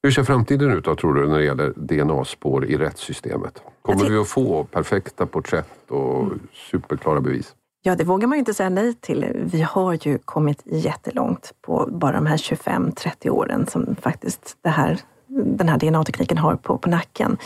Hur 0.04 0.12
ser 0.12 0.24
framtiden 0.24 0.72
ut 0.72 0.86
då, 0.86 0.96
tror 0.96 1.14
du, 1.14 1.28
när 1.28 1.38
det 1.38 1.46
gäller 1.46 1.74
DNA-spår 1.76 2.66
i 2.66 2.78
rättssystemet? 2.78 3.62
Kommer 3.82 4.10
vi 4.10 4.18
att 4.18 4.28
få 4.28 4.64
perfekta 4.64 5.26
porträtt 5.26 5.92
och 5.92 6.24
mm. 6.24 6.40
superklara 6.72 7.22
bevis? 7.22 7.56
Ja, 7.84 7.96
det 7.96 8.04
vågar 8.04 8.28
man 8.28 8.38
ju 8.38 8.40
inte 8.40 8.54
säga 8.54 8.70
nej 8.70 8.94
till. 8.94 9.26
Vi 9.36 9.62
har 9.62 10.08
ju 10.08 10.18
kommit 10.18 10.62
jättelångt 10.66 11.52
på 11.62 11.90
bara 11.92 12.12
de 12.12 12.26
här 12.26 12.38
25-30 12.38 13.30
åren 13.30 13.68
som 13.68 13.96
faktiskt 14.02 14.58
här, 14.64 15.00
den 15.28 15.70
här 15.70 15.78
DNA-tekniken 15.78 16.38
har 16.38 16.56
på, 16.56 16.78
på 16.78 16.90
nacken. 16.90 17.38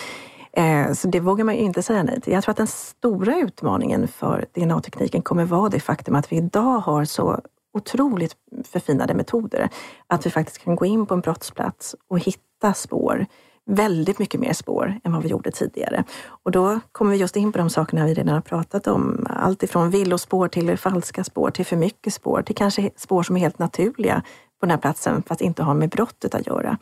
Eh, 0.54 0.94
så 0.94 1.08
det 1.08 1.20
vågar 1.20 1.46
man 1.46 1.56
ju 1.56 1.62
inte 1.62 1.82
säga 1.82 2.04
nej 2.04 2.22
till. 2.22 2.34
Jag 2.34 2.44
tror 2.44 2.52
att 2.52 2.58
den 2.58 2.68
stora 2.68 3.39
utmaningen 3.39 4.08
för 4.08 4.46
DNA-tekniken 4.54 5.22
kommer 5.22 5.46
vara 5.46 5.70
det 5.70 5.80
faktum 5.80 6.15
att 6.15 6.32
vi 6.32 6.36
idag 6.36 6.80
har 6.80 7.06
så 7.06 7.41
otroligt 7.76 8.36
förfinade 8.64 9.14
metoder. 9.14 9.70
Att 10.08 10.26
vi 10.26 10.30
faktiskt 10.30 10.58
kan 10.58 10.76
gå 10.76 10.86
in 10.86 11.06
på 11.06 11.14
en 11.14 11.22
brottsplats 11.22 11.96
och 12.08 12.20
hitta 12.20 12.74
spår 12.74 13.26
väldigt 13.66 14.20
mycket 14.20 14.40
mer 14.40 14.54
spår 14.54 15.00
än 15.04 15.14
vad 15.14 15.24
vi 15.24 15.30
gjorde 15.30 15.52
tidigare. 15.52 16.04
Och 16.28 16.52
då 16.52 16.80
kommer 16.92 17.12
vi 17.12 17.18
just 17.18 17.36
in 17.36 17.52
på 17.52 17.58
de 17.58 17.70
sakerna 17.70 18.06
vi 18.06 18.14
redan 18.14 18.34
har 18.34 18.42
pratat 18.42 18.88
om. 18.88 19.28
Allt 19.30 19.64
ifrån 19.64 19.90
villospår 19.90 20.48
till 20.48 20.78
falska 20.78 21.24
spår, 21.24 21.52
till 21.52 21.66
för 21.66 21.76
mycket 21.76 22.14
spår, 22.14 22.42
till 22.42 22.56
kanske 22.56 22.90
spår 22.96 23.24
som 23.24 23.36
är 23.36 23.40
helt 23.40 23.60
naturliga 23.60 24.24
på 24.60 24.66
den 24.66 24.72
här 24.72 24.78
platsen 24.78 25.24
fast 25.28 25.42
inte 25.42 25.64
har 25.64 25.74
med 25.74 25.90
brottet 25.90 26.36
att 26.36 26.48
göra. 26.48 26.78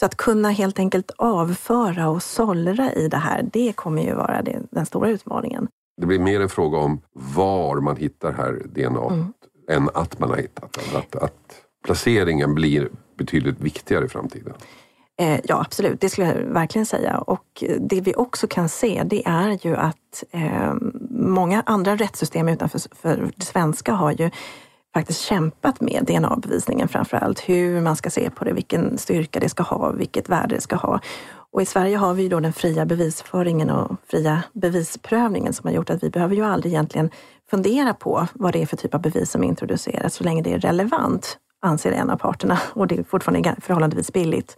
Så 0.00 0.06
att 0.06 0.16
kunna 0.16 0.50
helt 0.50 0.78
enkelt 0.78 1.10
avföra 1.16 2.08
och 2.08 2.22
sållra 2.22 2.92
i 2.92 3.08
det 3.08 3.16
här, 3.16 3.48
det 3.52 3.72
kommer 3.72 4.02
ju 4.02 4.14
vara 4.14 4.42
den 4.70 4.86
stora 4.86 5.08
utmaningen. 5.08 5.68
Det 6.00 6.06
blir 6.06 6.18
mer 6.18 6.40
en 6.40 6.48
fråga 6.48 6.78
om 6.78 7.00
var 7.12 7.80
man 7.80 7.96
hittar 7.96 8.32
här 8.32 8.52
DNA 8.52 9.14
mm 9.14 9.32
än 9.68 9.88
att 9.94 10.18
man 10.18 10.30
har 10.30 10.36
hittat 10.36 10.72
den. 10.72 10.96
Att, 10.96 11.16
att 11.16 11.62
placeringen 11.84 12.54
blir 12.54 12.88
betydligt 13.18 13.60
viktigare 13.60 14.04
i 14.04 14.08
framtiden. 14.08 14.54
Eh, 15.18 15.40
ja, 15.44 15.60
absolut. 15.60 16.00
Det 16.00 16.08
skulle 16.08 16.26
jag 16.26 16.34
verkligen 16.34 16.86
säga. 16.86 17.18
Och 17.18 17.64
det 17.80 18.00
vi 18.00 18.14
också 18.14 18.46
kan 18.46 18.68
se, 18.68 19.02
det 19.06 19.22
är 19.26 19.66
ju 19.66 19.76
att 19.76 20.24
eh, 20.30 20.74
många 21.10 21.62
andra 21.66 21.96
rättssystem 21.96 22.48
utanför 22.48 22.80
för 22.94 23.30
det 23.36 23.44
svenska 23.44 23.92
har 23.92 24.12
ju 24.12 24.30
faktiskt 24.94 25.20
kämpat 25.20 25.80
med 25.80 26.04
DNA-bevisningen 26.06 26.88
framför 26.88 27.16
allt. 27.16 27.40
Hur 27.40 27.80
man 27.80 27.96
ska 27.96 28.10
se 28.10 28.30
på 28.30 28.44
det, 28.44 28.52
vilken 28.52 28.98
styrka 28.98 29.40
det 29.40 29.48
ska 29.48 29.62
ha, 29.62 29.90
vilket 29.90 30.28
värde 30.28 30.54
det 30.54 30.60
ska 30.60 30.76
ha. 30.76 31.00
Och 31.52 31.62
i 31.62 31.66
Sverige 31.66 31.96
har 31.96 32.14
vi 32.14 32.28
då 32.28 32.40
den 32.40 32.52
fria 32.52 32.86
bevisföringen 32.86 33.70
och 33.70 33.96
fria 34.06 34.42
bevisprövningen 34.52 35.52
som 35.52 35.68
har 35.68 35.74
gjort 35.74 35.90
att 35.90 36.02
vi 36.02 36.10
behöver 36.10 36.36
ju 36.36 36.44
aldrig 36.44 36.72
egentligen 36.72 37.10
fundera 37.54 37.94
på 37.94 38.28
vad 38.34 38.52
det 38.52 38.62
är 38.62 38.66
för 38.66 38.76
typ 38.76 38.94
av 38.94 39.00
bevis 39.00 39.30
som 39.30 39.44
introduceras 39.44 40.14
så 40.14 40.24
länge 40.24 40.42
det 40.42 40.52
är 40.52 40.58
relevant, 40.58 41.38
anser 41.62 41.92
en 41.92 42.10
av 42.10 42.16
parterna 42.16 42.58
och 42.72 42.86
det 42.86 42.98
är 42.98 43.02
fortfarande 43.02 43.56
förhållandevis 43.60 44.12
billigt. 44.12 44.56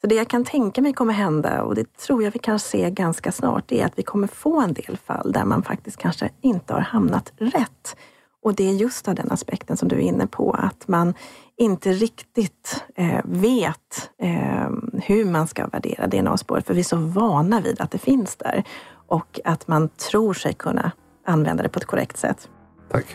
Så 0.00 0.06
det 0.06 0.14
jag 0.14 0.28
kan 0.28 0.44
tänka 0.44 0.82
mig 0.82 0.92
kommer 0.92 1.12
hända, 1.12 1.62
och 1.62 1.74
det 1.74 1.96
tror 1.96 2.22
jag 2.22 2.30
vi 2.30 2.38
kan 2.38 2.58
se 2.58 2.90
ganska 2.90 3.32
snart, 3.32 3.64
det 3.66 3.80
är 3.80 3.86
att 3.86 3.98
vi 3.98 4.02
kommer 4.02 4.26
få 4.26 4.60
en 4.60 4.72
del 4.72 4.96
fall 4.96 5.32
där 5.32 5.44
man 5.44 5.62
faktiskt 5.62 5.96
kanske 5.96 6.30
inte 6.40 6.72
har 6.72 6.80
hamnat 6.80 7.32
rätt. 7.36 7.96
Och 8.42 8.54
det 8.54 8.68
är 8.68 8.72
just 8.72 9.08
av 9.08 9.14
den 9.14 9.30
aspekten 9.30 9.76
som 9.76 9.88
du 9.88 9.96
är 9.96 10.00
inne 10.00 10.26
på, 10.26 10.52
att 10.52 10.88
man 10.88 11.14
inte 11.56 11.92
riktigt 11.92 12.84
eh, 12.94 13.20
vet 13.24 14.10
eh, 14.22 14.70
hur 15.02 15.24
man 15.24 15.46
ska 15.46 15.66
värdera 15.66 16.06
DNA-spåret, 16.06 16.66
för 16.66 16.74
vi 16.74 16.80
är 16.80 16.84
så 16.84 16.96
vana 16.96 17.60
vid 17.60 17.80
att 17.80 17.90
det 17.90 17.98
finns 17.98 18.36
där 18.36 18.64
och 19.06 19.40
att 19.44 19.68
man 19.68 19.88
tror 19.88 20.34
sig 20.34 20.54
kunna 20.54 20.92
använda 21.30 21.62
det 21.62 21.68
på 21.68 21.78
ett 21.78 21.86
korrekt 21.86 22.16
sätt. 22.16 22.48
Tack. 22.92 23.06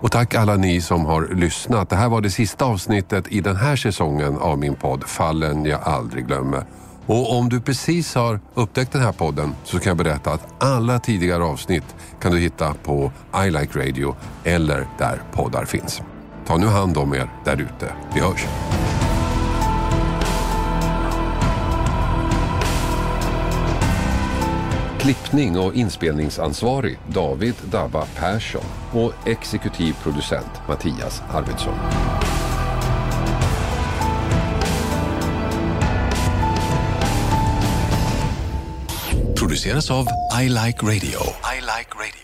Och 0.00 0.12
tack 0.12 0.34
alla 0.34 0.56
ni 0.56 0.80
som 0.80 1.04
har 1.04 1.28
lyssnat. 1.34 1.90
Det 1.90 1.96
här 1.96 2.08
var 2.08 2.20
det 2.20 2.30
sista 2.30 2.64
avsnittet 2.64 3.24
i 3.28 3.40
den 3.40 3.56
här 3.56 3.76
säsongen 3.76 4.38
av 4.38 4.58
min 4.58 4.74
podd 4.74 5.04
Fallen 5.04 5.64
jag 5.64 5.80
aldrig 5.82 6.26
glömmer. 6.26 6.64
Och 7.06 7.38
om 7.38 7.48
du 7.48 7.60
precis 7.60 8.14
har 8.14 8.40
upptäckt 8.54 8.92
den 8.92 9.02
här 9.02 9.12
podden 9.12 9.54
så 9.64 9.78
kan 9.78 9.90
jag 9.90 9.96
berätta 9.96 10.32
att 10.32 10.62
alla 10.62 10.98
tidigare 10.98 11.44
avsnitt 11.44 11.94
kan 12.20 12.32
du 12.32 12.38
hitta 12.38 12.74
på 12.74 13.12
I 13.46 13.50
Like 13.50 13.78
Radio 13.78 14.16
eller 14.44 14.86
där 14.98 15.22
poddar 15.32 15.64
finns. 15.64 16.02
Ta 16.46 16.56
nu 16.56 16.66
hand 16.66 16.96
om 16.96 17.14
er 17.14 17.30
där 17.44 17.60
ute. 17.60 17.92
Vi 18.14 18.20
hörs! 18.20 18.46
Klippning 25.04 25.58
och 25.58 25.74
inspelningsansvarig 25.74 26.98
David 27.08 27.54
Dabba 27.70 28.06
Persson 28.16 28.64
och 28.92 29.28
exekutiv 29.28 29.92
producent 30.02 30.50
Mattias 30.68 31.22
Arvidsson. 31.30 31.74
Produceras 39.38 39.90
av 39.90 40.06
I 40.42 40.48
Like 40.48 40.86
Radio. 40.86 41.20
I 41.54 41.60
like 41.60 41.90
radio. 41.94 42.23